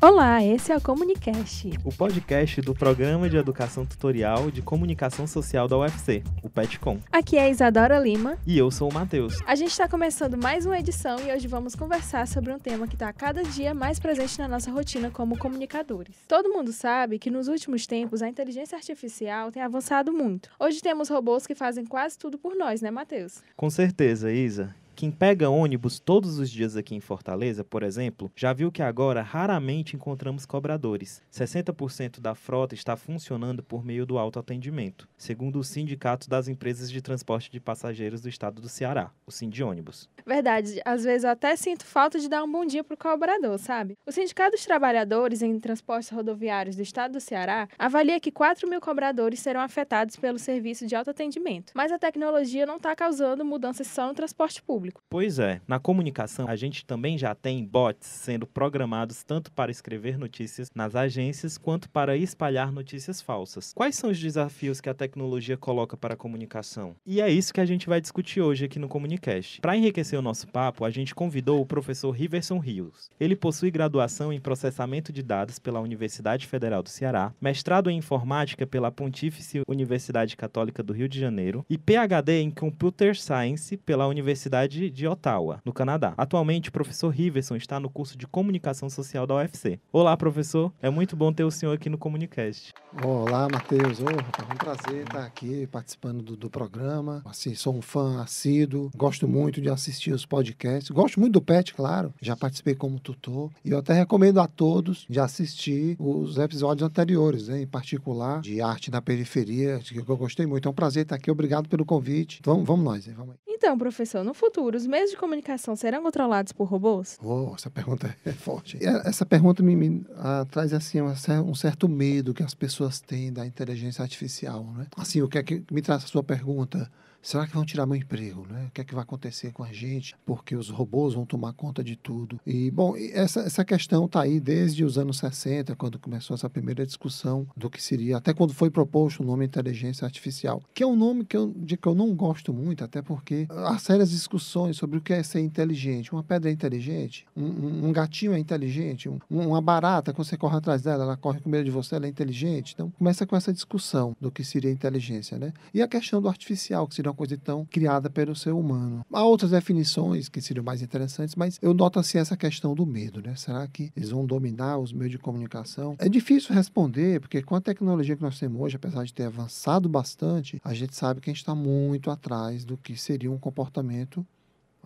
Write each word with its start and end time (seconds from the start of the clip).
Olá, 0.00 0.44
esse 0.44 0.70
é 0.70 0.76
o 0.76 0.80
Comunicast, 0.80 1.72
o 1.84 1.92
podcast 1.92 2.60
do 2.60 2.72
Programa 2.72 3.28
de 3.28 3.36
Educação 3.36 3.84
Tutorial 3.84 4.48
de 4.48 4.62
Comunicação 4.62 5.26
Social 5.26 5.66
da 5.66 5.76
UFC, 5.76 6.22
o 6.40 6.48
PETCOM. 6.48 7.00
Aqui 7.10 7.36
é 7.36 7.42
a 7.42 7.50
Isadora 7.50 7.98
Lima. 7.98 8.38
E 8.46 8.56
eu 8.56 8.70
sou 8.70 8.88
o 8.88 8.94
Matheus. 8.94 9.40
A 9.44 9.56
gente 9.56 9.72
está 9.72 9.88
começando 9.88 10.38
mais 10.38 10.64
uma 10.64 10.78
edição 10.78 11.18
e 11.18 11.32
hoje 11.32 11.48
vamos 11.48 11.74
conversar 11.74 12.28
sobre 12.28 12.52
um 12.52 12.60
tema 12.60 12.86
que 12.86 12.94
está 12.94 13.12
cada 13.12 13.42
dia 13.42 13.74
mais 13.74 13.98
presente 13.98 14.38
na 14.38 14.46
nossa 14.46 14.70
rotina 14.70 15.10
como 15.10 15.36
comunicadores. 15.36 16.14
Todo 16.28 16.48
mundo 16.48 16.72
sabe 16.72 17.18
que 17.18 17.28
nos 17.28 17.48
últimos 17.48 17.84
tempos 17.84 18.22
a 18.22 18.28
inteligência 18.28 18.76
artificial 18.76 19.50
tem 19.50 19.64
avançado 19.64 20.12
muito. 20.12 20.48
Hoje 20.60 20.80
temos 20.80 21.08
robôs 21.08 21.44
que 21.44 21.56
fazem 21.56 21.84
quase 21.84 22.16
tudo 22.16 22.38
por 22.38 22.54
nós, 22.54 22.80
né, 22.80 22.92
Matheus? 22.92 23.42
Com 23.56 23.68
certeza, 23.68 24.32
Isa. 24.32 24.72
Quem 24.98 25.12
pega 25.12 25.48
ônibus 25.48 26.00
todos 26.00 26.40
os 26.40 26.50
dias 26.50 26.76
aqui 26.76 26.92
em 26.92 26.98
Fortaleza, 26.98 27.62
por 27.62 27.84
exemplo, 27.84 28.32
já 28.34 28.52
viu 28.52 28.72
que 28.72 28.82
agora 28.82 29.22
raramente 29.22 29.94
encontramos 29.94 30.44
cobradores. 30.44 31.22
60% 31.32 32.18
da 32.18 32.34
frota 32.34 32.74
está 32.74 32.96
funcionando 32.96 33.62
por 33.62 33.84
meio 33.84 34.04
do 34.04 34.18
autoatendimento, 34.18 35.08
segundo 35.16 35.60
o 35.60 35.62
Sindicato 35.62 36.28
das 36.28 36.48
Empresas 36.48 36.90
de 36.90 37.00
Transporte 37.00 37.48
de 37.48 37.60
Passageiros 37.60 38.20
do 38.20 38.28
Estado 38.28 38.60
do 38.60 38.68
Ceará, 38.68 39.12
o 39.24 39.30
Sindônibus. 39.30 40.10
Verdade, 40.26 40.80
às 40.84 41.04
vezes 41.04 41.22
eu 41.22 41.30
até 41.30 41.54
sinto 41.54 41.86
falta 41.86 42.18
de 42.18 42.28
dar 42.28 42.42
um 42.42 42.50
bom 42.50 42.66
dia 42.66 42.82
pro 42.82 42.96
cobrador, 42.96 43.56
sabe? 43.56 43.96
O 44.04 44.10
Sindicato 44.10 44.56
dos 44.56 44.66
Trabalhadores 44.66 45.42
em 45.42 45.60
Transportes 45.60 46.10
Rodoviários 46.10 46.74
do 46.74 46.82
Estado 46.82 47.12
do 47.12 47.20
Ceará 47.20 47.68
avalia 47.78 48.18
que 48.18 48.32
4 48.32 48.68
mil 48.68 48.80
cobradores 48.80 49.38
serão 49.38 49.60
afetados 49.60 50.16
pelo 50.16 50.40
serviço 50.40 50.88
de 50.88 50.96
autoatendimento, 50.96 51.72
mas 51.72 51.92
a 51.92 52.00
tecnologia 52.00 52.66
não 52.66 52.78
está 52.78 52.96
causando 52.96 53.44
mudanças 53.44 53.86
só 53.86 54.08
no 54.08 54.14
transporte 54.14 54.60
público 54.60 54.87
público. 54.88 55.02
Pois 55.08 55.38
é, 55.38 55.60
na 55.66 55.78
comunicação 55.78 56.48
a 56.48 56.56
gente 56.56 56.84
também 56.84 57.16
já 57.16 57.34
tem 57.34 57.64
bots 57.64 58.06
sendo 58.08 58.46
programados 58.46 59.22
tanto 59.22 59.52
para 59.52 59.70
escrever 59.70 60.18
notícias 60.18 60.68
nas 60.74 60.94
agências 60.94 61.58
quanto 61.58 61.88
para 61.88 62.16
espalhar 62.16 62.72
notícias 62.72 63.20
falsas. 63.20 63.72
Quais 63.74 63.96
são 63.96 64.10
os 64.10 64.18
desafios 64.18 64.80
que 64.80 64.88
a 64.88 64.94
tecnologia 64.94 65.56
coloca 65.56 65.96
para 65.96 66.14
a 66.14 66.16
comunicação? 66.16 66.94
E 67.06 67.20
é 67.20 67.30
isso 67.30 67.52
que 67.52 67.60
a 67.60 67.66
gente 67.66 67.88
vai 67.88 68.00
discutir 68.00 68.40
hoje 68.40 68.64
aqui 68.64 68.78
no 68.78 68.88
Comunicast. 68.88 69.60
Para 69.60 69.76
enriquecer 69.76 70.18
o 70.18 70.22
nosso 70.22 70.46
papo, 70.48 70.84
a 70.84 70.90
gente 70.90 71.14
convidou 71.14 71.60
o 71.60 71.66
professor 71.66 72.10
Riverson 72.10 72.58
Rios. 72.58 73.10
Ele 73.18 73.36
possui 73.36 73.70
graduação 73.70 74.32
em 74.32 74.40
processamento 74.40 75.12
de 75.12 75.22
dados 75.22 75.58
pela 75.58 75.80
Universidade 75.80 76.46
Federal 76.46 76.82
do 76.82 76.88
Ceará, 76.88 77.32
mestrado 77.40 77.90
em 77.90 77.98
informática 77.98 78.66
pela 78.66 78.90
Pontífice 78.90 79.62
Universidade 79.66 80.36
Católica 80.36 80.82
do 80.82 80.92
Rio 80.92 81.08
de 81.08 81.18
Janeiro 81.18 81.64
e 81.68 81.76
PhD 81.76 82.40
em 82.40 82.50
Computer 82.50 83.16
Science 83.18 83.76
pela 83.76 84.06
Universidade 84.06 84.77
Universidade 84.78 84.90
de 84.90 85.06
Ottawa, 85.06 85.60
no 85.64 85.72
Canadá. 85.72 86.14
Atualmente, 86.16 86.68
o 86.68 86.72
professor 86.72 87.08
Riverson 87.08 87.56
está 87.56 87.80
no 87.80 87.90
curso 87.90 88.16
de 88.16 88.26
Comunicação 88.26 88.88
Social 88.88 89.26
da 89.26 89.34
UFC. 89.34 89.80
Olá, 89.92 90.16
professor. 90.16 90.72
É 90.80 90.88
muito 90.88 91.16
bom 91.16 91.32
ter 91.32 91.44
o 91.44 91.50
senhor 91.50 91.72
aqui 91.72 91.88
no 91.88 91.98
Comunicast. 91.98 92.72
Olá, 93.04 93.48
Matheus. 93.50 93.98
Oh, 94.00 94.08
é 94.08 94.52
um 94.52 94.56
prazer 94.56 95.02
estar 95.02 95.24
aqui 95.24 95.66
participando 95.66 96.22
do, 96.22 96.36
do, 96.36 96.48
programa. 96.48 97.22
Assim, 97.24 97.54
sou 97.54 97.74
um 97.74 97.82
fã 97.82 98.22
assíduo, 98.22 98.90
gosto 98.96 99.26
muito 99.26 99.60
de 99.60 99.68
assistir 99.68 100.12
os 100.12 100.24
podcasts. 100.24 100.90
Gosto 100.90 101.18
muito 101.20 101.34
do 101.34 101.42
PET, 101.42 101.74
claro. 101.74 102.14
Já 102.20 102.36
participei 102.36 102.74
como 102.74 103.00
tutor. 103.00 103.50
E 103.64 103.70
eu 103.70 103.78
até 103.78 103.92
recomendo 103.92 104.40
a 104.40 104.46
todos 104.46 105.06
de 105.08 105.18
assistir 105.18 105.96
os 105.98 106.38
episódios 106.38 106.86
anteriores, 106.86 107.48
né? 107.48 107.62
em 107.62 107.66
particular 107.66 108.40
de 108.40 108.60
Arte 108.60 108.90
na 108.90 109.02
Periferia, 109.02 109.80
que 109.80 109.98
eu 109.98 110.16
gostei 110.16 110.46
muito. 110.46 110.68
É 110.68 110.70
um 110.70 110.74
prazer 110.74 111.02
estar 111.02 111.16
aqui. 111.16 111.30
Obrigado 111.30 111.68
pelo 111.68 111.84
convite. 111.84 112.40
Vamos, 112.44 112.66
vamos 112.66 112.84
nós. 112.84 113.06
Vamos 113.06 113.34
então, 113.58 113.76
professor, 113.76 114.22
no 114.22 114.32
futuro, 114.32 114.76
os 114.76 114.86
meios 114.86 115.10
de 115.10 115.16
comunicação 115.16 115.74
serão 115.74 116.00
controlados 116.00 116.52
por 116.52 116.68
robôs? 116.68 117.18
Oh, 117.20 117.52
essa 117.56 117.68
pergunta 117.68 118.16
é 118.24 118.30
forte. 118.32 118.78
Essa 119.04 119.26
pergunta 119.26 119.64
me, 119.64 119.74
me 119.74 120.06
ah, 120.16 120.46
traz 120.48 120.72
assim 120.72 121.00
um 121.02 121.54
certo 121.56 121.88
medo 121.88 122.32
que 122.32 122.42
as 122.44 122.54
pessoas 122.54 123.00
têm 123.00 123.32
da 123.32 123.44
inteligência 123.44 124.00
artificial, 124.00 124.62
né? 124.76 124.86
Assim, 124.96 125.22
o 125.22 125.28
que 125.28 125.38
é 125.38 125.42
que 125.42 125.64
me 125.72 125.82
traz 125.82 126.04
a 126.04 126.06
sua 126.06 126.22
pergunta? 126.22 126.88
Será 127.20 127.46
que 127.46 127.54
vão 127.54 127.64
tirar 127.64 127.86
meu 127.86 127.96
emprego? 127.96 128.46
Né? 128.48 128.66
O 128.68 128.70
que 128.70 128.80
é 128.80 128.84
que 128.84 128.94
vai 128.94 129.02
acontecer 129.02 129.52
com 129.52 129.64
a 129.64 129.72
gente? 129.72 130.14
Porque 130.24 130.54
os 130.54 130.70
robôs 130.70 131.14
vão 131.14 131.26
tomar 131.26 131.52
conta 131.52 131.82
de 131.82 131.96
tudo. 131.96 132.40
E, 132.46 132.70
bom, 132.70 132.94
essa, 132.96 133.40
essa 133.40 133.64
questão 133.64 134.06
está 134.06 134.22
aí 134.22 134.40
desde 134.40 134.84
os 134.84 134.96
anos 134.96 135.18
60, 135.18 135.74
quando 135.76 135.98
começou 135.98 136.34
essa 136.34 136.48
primeira 136.48 136.86
discussão 136.86 137.46
do 137.56 137.68
que 137.68 137.82
seria, 137.82 138.16
até 138.16 138.32
quando 138.32 138.54
foi 138.54 138.70
proposto 138.70 139.22
o 139.22 139.26
nome 139.26 139.48
inteligência 139.48 140.04
artificial, 140.04 140.62
que 140.72 140.82
é 140.82 140.86
um 140.86 140.94
nome 140.94 141.24
que 141.24 141.36
eu, 141.36 141.52
de 141.56 141.76
que 141.76 141.88
eu 141.88 141.94
não 141.94 142.14
gosto 142.14 142.52
muito, 142.52 142.84
até 142.84 143.02
porque 143.02 143.46
há 143.50 143.78
sérias 143.78 144.10
discussões 144.10 144.76
sobre 144.76 144.98
o 144.98 145.00
que 145.00 145.12
é 145.12 145.22
ser 145.22 145.40
inteligente. 145.40 146.12
Uma 146.12 146.22
pedra 146.22 146.50
é 146.50 146.52
inteligente? 146.52 147.26
Um, 147.36 147.88
um 147.88 147.92
gatinho 147.92 148.34
é 148.34 148.38
inteligente? 148.38 149.08
Um, 149.08 149.18
uma 149.30 149.60
barata, 149.60 150.12
quando 150.12 150.26
você 150.26 150.36
corre 150.36 150.56
atrás 150.56 150.82
dela, 150.82 151.04
ela 151.04 151.16
corre 151.16 151.40
com 151.40 151.48
medo 151.48 151.64
de 151.64 151.70
você, 151.70 151.96
ela 151.96 152.06
é 152.06 152.08
inteligente? 152.08 152.74
Então, 152.74 152.90
começa 152.90 153.26
com 153.26 153.34
essa 153.34 153.52
discussão 153.52 154.14
do 154.20 154.30
que 154.30 154.44
seria 154.44 154.70
inteligência, 154.70 155.38
né? 155.38 155.52
E 155.72 155.82
a 155.82 155.88
questão 155.88 156.20
do 156.20 156.28
artificial, 156.28 156.86
que 156.86 156.94
seria 156.94 157.07
uma 157.08 157.14
coisa 157.14 157.34
então 157.34 157.66
criada 157.70 158.08
pelo 158.10 158.34
ser 158.34 158.52
humano. 158.52 159.04
Há 159.12 159.24
outras 159.24 159.50
definições 159.50 160.28
que 160.28 160.40
seriam 160.40 160.64
mais 160.64 160.82
interessantes, 160.82 161.34
mas 161.34 161.58
eu 161.62 161.74
noto 161.74 161.98
assim 161.98 162.18
essa 162.18 162.36
questão 162.36 162.74
do 162.74 162.86
medo, 162.86 163.20
né? 163.20 163.34
Será 163.36 163.66
que 163.66 163.92
eles 163.96 164.10
vão 164.10 164.26
dominar 164.26 164.78
os 164.78 164.92
meios 164.92 165.12
de 165.12 165.18
comunicação? 165.18 165.96
É 165.98 166.08
difícil 166.08 166.54
responder, 166.54 167.20
porque 167.20 167.42
com 167.42 167.54
a 167.54 167.60
tecnologia 167.60 168.16
que 168.16 168.22
nós 168.22 168.38
temos 168.38 168.60
hoje, 168.60 168.76
apesar 168.76 169.04
de 169.04 169.12
ter 169.12 169.24
avançado 169.24 169.88
bastante, 169.88 170.60
a 170.64 170.74
gente 170.74 170.94
sabe 170.94 171.20
que 171.20 171.30
a 171.30 171.32
gente 171.32 171.42
está 171.42 171.54
muito 171.54 172.10
atrás 172.10 172.64
do 172.64 172.76
que 172.76 172.96
seria 172.96 173.30
um 173.30 173.38
comportamento 173.38 174.26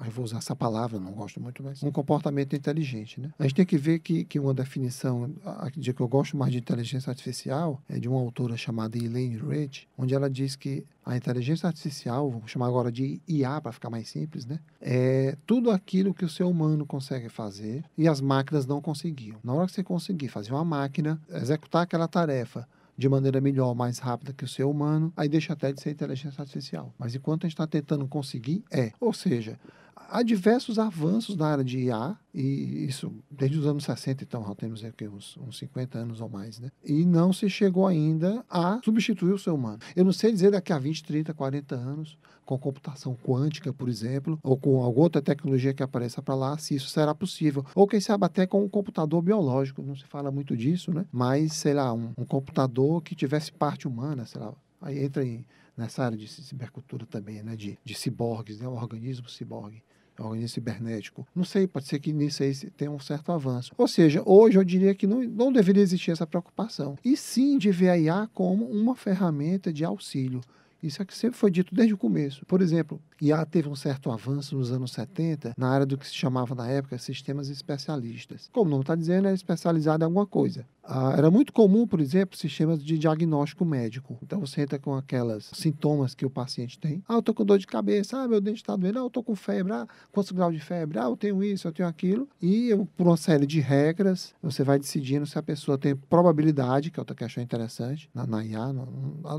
eu 0.05 0.11
vou 0.11 0.25
usar 0.25 0.39
essa 0.39 0.57
palavra, 0.57 0.99
não 0.99 1.13
gosto 1.13 1.41
muito, 1.41 1.63
mas 1.63 1.83
um 1.83 1.91
comportamento 1.91 2.57
inteligente. 2.57 3.21
Né? 3.21 3.31
A 3.39 3.45
gente 3.45 3.55
tem 3.55 3.67
que 3.67 3.77
ver 3.77 3.99
que, 4.01 4.25
que 4.25 4.39
uma 4.39 4.55
definição 4.55 5.33
de 5.77 5.93
que 5.93 6.01
eu 6.01 6.09
gosto 6.09 6.37
mais 6.37 6.53
de 6.53 6.59
inteligência 6.59 7.11
artificial 7.11 7.81
é 7.89 7.99
de 7.99 8.09
uma 8.09 8.19
autora 8.19 8.57
chamada 8.57 8.97
Elaine 8.97 9.37
Rich, 9.37 9.89
onde 9.97 10.15
ela 10.15 10.29
diz 10.29 10.57
que 10.57 10.85
a 11.05 11.17
inteligência 11.17 11.67
artificial, 11.67 12.31
vamos 12.31 12.51
chamar 12.51 12.69
agora 12.69 12.91
de 12.91 13.21
IA 13.29 13.61
para 13.61 13.73
ficar 13.73 13.91
mais 13.91 14.09
simples, 14.09 14.47
né? 14.47 14.61
é 14.81 15.37
tudo 15.47 15.71
aquilo 15.71 16.13
que 16.13 16.25
o 16.25 16.29
ser 16.29 16.45
humano 16.45 16.85
consegue 16.85 17.29
fazer 17.29 17.85
e 17.97 18.09
as 18.09 18.21
máquinas 18.21 18.67
não 18.67 18.81
conseguiam. 18.81 19.39
Na 19.43 19.53
hora 19.53 19.67
que 19.67 19.73
você 19.73 19.83
conseguir 19.83 20.29
fazer 20.29 20.53
uma 20.53 20.65
máquina 20.65 21.21
executar 21.31 21.83
aquela 21.83 22.09
tarefa 22.09 22.69
de 22.97 23.09
maneira 23.09 23.41
melhor, 23.41 23.75
mais 23.75 23.99
rápida 23.99 24.33
que 24.33 24.45
o 24.45 24.49
ser 24.49 24.65
humano, 24.65 25.13
aí 25.17 25.29
deixa 25.29 25.55
até 25.55 25.73
de 25.73 25.81
ser 25.81 25.91
inteligência 25.91 26.41
artificial. 26.41 26.93
Mas 26.99 27.15
enquanto 27.15 27.45
a 27.45 27.49
gente 27.49 27.55
está 27.55 27.67
tentando 27.67 28.07
conseguir, 28.07 28.63
é. 28.71 28.93
Ou 29.01 29.13
seja, 29.13 29.59
há 29.97 30.23
diversos 30.23 30.79
avanços 30.79 31.37
na 31.37 31.47
área 31.47 31.65
de 31.65 31.79
IA, 31.79 32.17
e 32.35 32.87
isso 32.87 33.13
desde 33.31 33.59
os 33.59 33.67
anos 33.67 33.85
60, 33.85 34.25
então 34.25 34.45
já 34.47 34.55
temos 34.55 34.85
aqui 34.85 35.09
uns, 35.09 35.37
uns 35.37 35.59
50 35.59 35.99
anos 35.99 36.21
ou 36.21 36.29
mais, 36.29 36.59
né? 36.59 36.71
E 36.85 37.05
não 37.05 37.33
se 37.33 37.49
chegou 37.49 37.87
ainda 37.87 38.45
a 38.49 38.81
substituir 38.85 39.33
o 39.33 39.39
ser 39.39 39.51
humano. 39.51 39.79
Eu 39.95 40.05
não 40.05 40.13
sei 40.13 40.33
dizer 40.33 40.51
daqui 40.51 40.73
a 40.73 40.79
20, 40.79 41.05
30, 41.05 41.35
40 41.35 41.75
anos, 41.75 42.19
com 42.45 42.59
computação 42.59 43.17
quântica, 43.17 43.73
por 43.73 43.89
exemplo, 43.89 44.39
ou 44.43 44.57
com 44.57 44.83
alguma 44.83 45.05
outra 45.05 45.23
tecnologia 45.23 45.73
que 45.73 45.83
apareça 45.83 46.21
para 46.21 46.35
lá, 46.35 46.59
se 46.59 46.75
isso 46.75 46.89
será 46.89 47.15
possível. 47.15 47.65
Ou 47.75 47.87
quem 47.87 48.01
sabe 48.01 48.25
até 48.25 48.47
com 48.47 48.63
um 48.65 48.69
computador 48.69 49.23
biológico, 49.23 49.83
não 49.83 49.97
se 49.97 50.05
fala 50.05 50.31
muito 50.31 50.57
disso, 50.57 50.93
né? 50.93 51.07
Mas, 51.11 51.55
sei 51.55 51.75
lá, 51.75 51.93
um, 51.93 52.13
um 52.19 52.25
computador 52.25 53.03
que 53.03 53.15
tivesse 53.15 53.53
parte 53.53 53.87
humana, 53.89 54.27
sei 54.27 54.41
lá, 54.41 54.53
aí 54.81 55.05
entra 55.05 55.25
em, 55.25 55.45
nessa 55.77 56.05
área 56.05 56.17
de 56.17 56.29
cibercultura 56.29 57.07
também, 57.07 57.43
né? 57.43 57.57
De, 57.57 57.79
de 57.85 57.95
ciborgues, 57.95 58.61
né? 58.61 58.69
O 58.69 58.75
organismo 58.75 59.29
ciborgue 59.29 59.83
organismo 60.21 60.49
cibernético. 60.49 61.27
Não 61.35 61.45
sei, 61.45 61.67
pode 61.67 61.87
ser 61.87 61.99
que 61.99 62.13
nisso 62.13 62.43
aí 62.43 62.55
tenha 62.77 62.91
um 62.91 62.99
certo 62.99 63.33
avanço. 63.33 63.73
Ou 63.77 63.89
seja, 63.89 64.23
hoje 64.25 64.59
eu 64.59 64.65
diria 64.65 64.95
que 64.95 65.07
não, 65.07 65.23
não 65.23 65.53
deveria 65.53 65.83
existir 65.83 66.11
essa 66.11 66.27
preocupação. 66.27 66.99
E 67.05 67.17
sim 67.17 67.59
de 67.59 67.71
ver 67.71 67.91
a 67.91 67.99
IA 67.99 68.31
como 68.33 68.67
uma 68.67 68.95
ferramenta 68.95 69.73
de 69.73 69.85
auxílio. 69.85 70.41
Isso 70.83 71.01
é 71.01 71.05
que 71.05 71.17
sempre 71.17 71.39
foi 71.39 71.51
dito 71.51 71.75
desde 71.75 71.95
o 71.95 71.99
começo. 71.99 72.45
Por 72.47 72.61
exemplo, 72.61 73.01
IA 73.23 73.47
teve 73.47 73.69
um 73.69 73.77
certo 73.77 74.11
avanço 74.11 74.57
nos 74.57 74.73
anos 74.73 74.93
70 74.93 75.55
na 75.57 75.69
área 75.69 75.87
do 75.87 75.97
que 75.97 76.07
se 76.07 76.15
chamava 76.15 76.55
na 76.57 76.69
época 76.69 76.99
sistemas 76.99 77.49
especialistas. 77.49 78.49
Como 78.53 78.69
não 78.69 78.81
está 78.81 78.97
dizendo, 78.97 79.29
é 79.29 79.35
especializado 79.35 80.03
em 80.03 80.07
alguma 80.07 80.27
coisa. 80.27 80.67
Ah, 80.85 81.15
era 81.17 81.31
muito 81.31 81.53
comum, 81.53 81.87
por 81.87 82.01
exemplo, 82.01 82.37
sistemas 82.37 82.83
de 82.83 82.99
diagnóstico 82.99 83.65
médico. 83.65 84.19
Então 84.23 84.41
você 84.41 84.63
entra 84.63 84.79
com 84.79 84.95
aquelas 84.95 85.51
sintomas 85.55 86.15
que 86.15 86.27
o 86.27 86.31
paciente 86.31 86.79
tem. 86.79 87.03
Ah, 87.09 87.15
eu 87.15 87.19
estou 87.21 87.35
com 87.35 87.45
dor 87.45 87.59
de 87.59 87.67
cabeça. 87.67 88.19
Ah, 88.19 88.27
meu 88.27 88.41
dente 88.41 88.61
está 88.61 88.75
doendo. 88.75 88.99
Ah, 88.99 89.03
eu 89.03 89.07
estou 89.07 89.23
com 89.23 89.37
febre. 89.37 89.73
Ah, 89.73 89.87
quantos 90.11 90.33
graus 90.33 90.53
de 90.53 90.61
febre? 90.61 90.99
Ah, 90.99 91.05
eu 91.05 91.17
tenho 91.17 91.43
isso, 91.45 91.69
eu 91.69 91.73
tenho 91.73 91.89
aquilo. 91.89 92.29
E 92.41 92.71
por 92.97 93.07
uma 93.07 93.17
série 93.17 93.47
de 93.47 93.61
regras, 93.61 94.35
você 94.43 94.65
vai 94.65 94.79
decidindo 94.79 95.25
se 95.25 95.39
a 95.39 95.43
pessoa 95.43 95.79
tem 95.79 95.95
probabilidade, 95.95 96.91
que 96.91 96.99
é 96.99 97.01
outra 97.01 97.15
questão 97.15 97.43
interessante, 97.43 98.11
na, 98.13 98.27
na 98.27 98.45
IA, 98.45 98.73
não, 98.73 98.87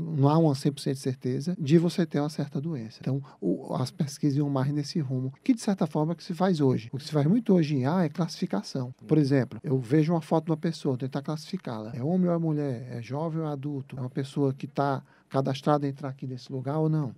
não 0.00 0.28
há 0.28 0.38
uma 0.38 0.54
100% 0.54 0.94
de 0.94 1.00
certeza, 1.00 1.56
de 1.58 1.76
você 1.76 2.06
ter 2.06 2.20
uma 2.20 2.30
certa 2.30 2.58
doença. 2.58 2.98
Então, 3.00 3.22
o, 3.38 3.73
as 3.82 3.90
pesquisas 3.90 4.36
iam 4.36 4.48
mais 4.48 4.72
nesse 4.72 5.00
rumo, 5.00 5.32
que 5.42 5.54
de 5.54 5.60
certa 5.60 5.86
forma 5.86 6.12
é 6.12 6.14
o 6.14 6.16
que 6.16 6.24
se 6.24 6.34
faz 6.34 6.60
hoje. 6.60 6.88
O 6.92 6.98
que 6.98 7.04
se 7.04 7.12
faz 7.12 7.26
muito 7.26 7.54
hoje 7.54 7.76
em 7.76 7.82
IA 7.82 8.04
é 8.04 8.08
classificação. 8.08 8.94
Por 9.06 9.18
exemplo, 9.18 9.58
eu 9.62 9.78
vejo 9.78 10.12
uma 10.12 10.20
foto 10.20 10.46
de 10.46 10.50
uma 10.50 10.56
pessoa, 10.56 10.96
tentar 10.96 11.22
classificá-la. 11.22 11.92
É 11.94 12.02
homem 12.02 12.28
ou 12.28 12.34
é 12.34 12.38
mulher? 12.38 12.86
É 12.90 13.02
jovem 13.02 13.40
ou 13.40 13.48
é 13.48 13.52
adulto? 13.52 13.96
É 13.96 14.00
uma 14.00 14.10
pessoa 14.10 14.52
que 14.52 14.66
está 14.66 15.02
cadastrada 15.28 15.86
a 15.86 15.88
entrar 15.88 16.08
aqui 16.08 16.26
nesse 16.26 16.52
lugar 16.52 16.78
ou 16.78 16.88
não? 16.88 17.14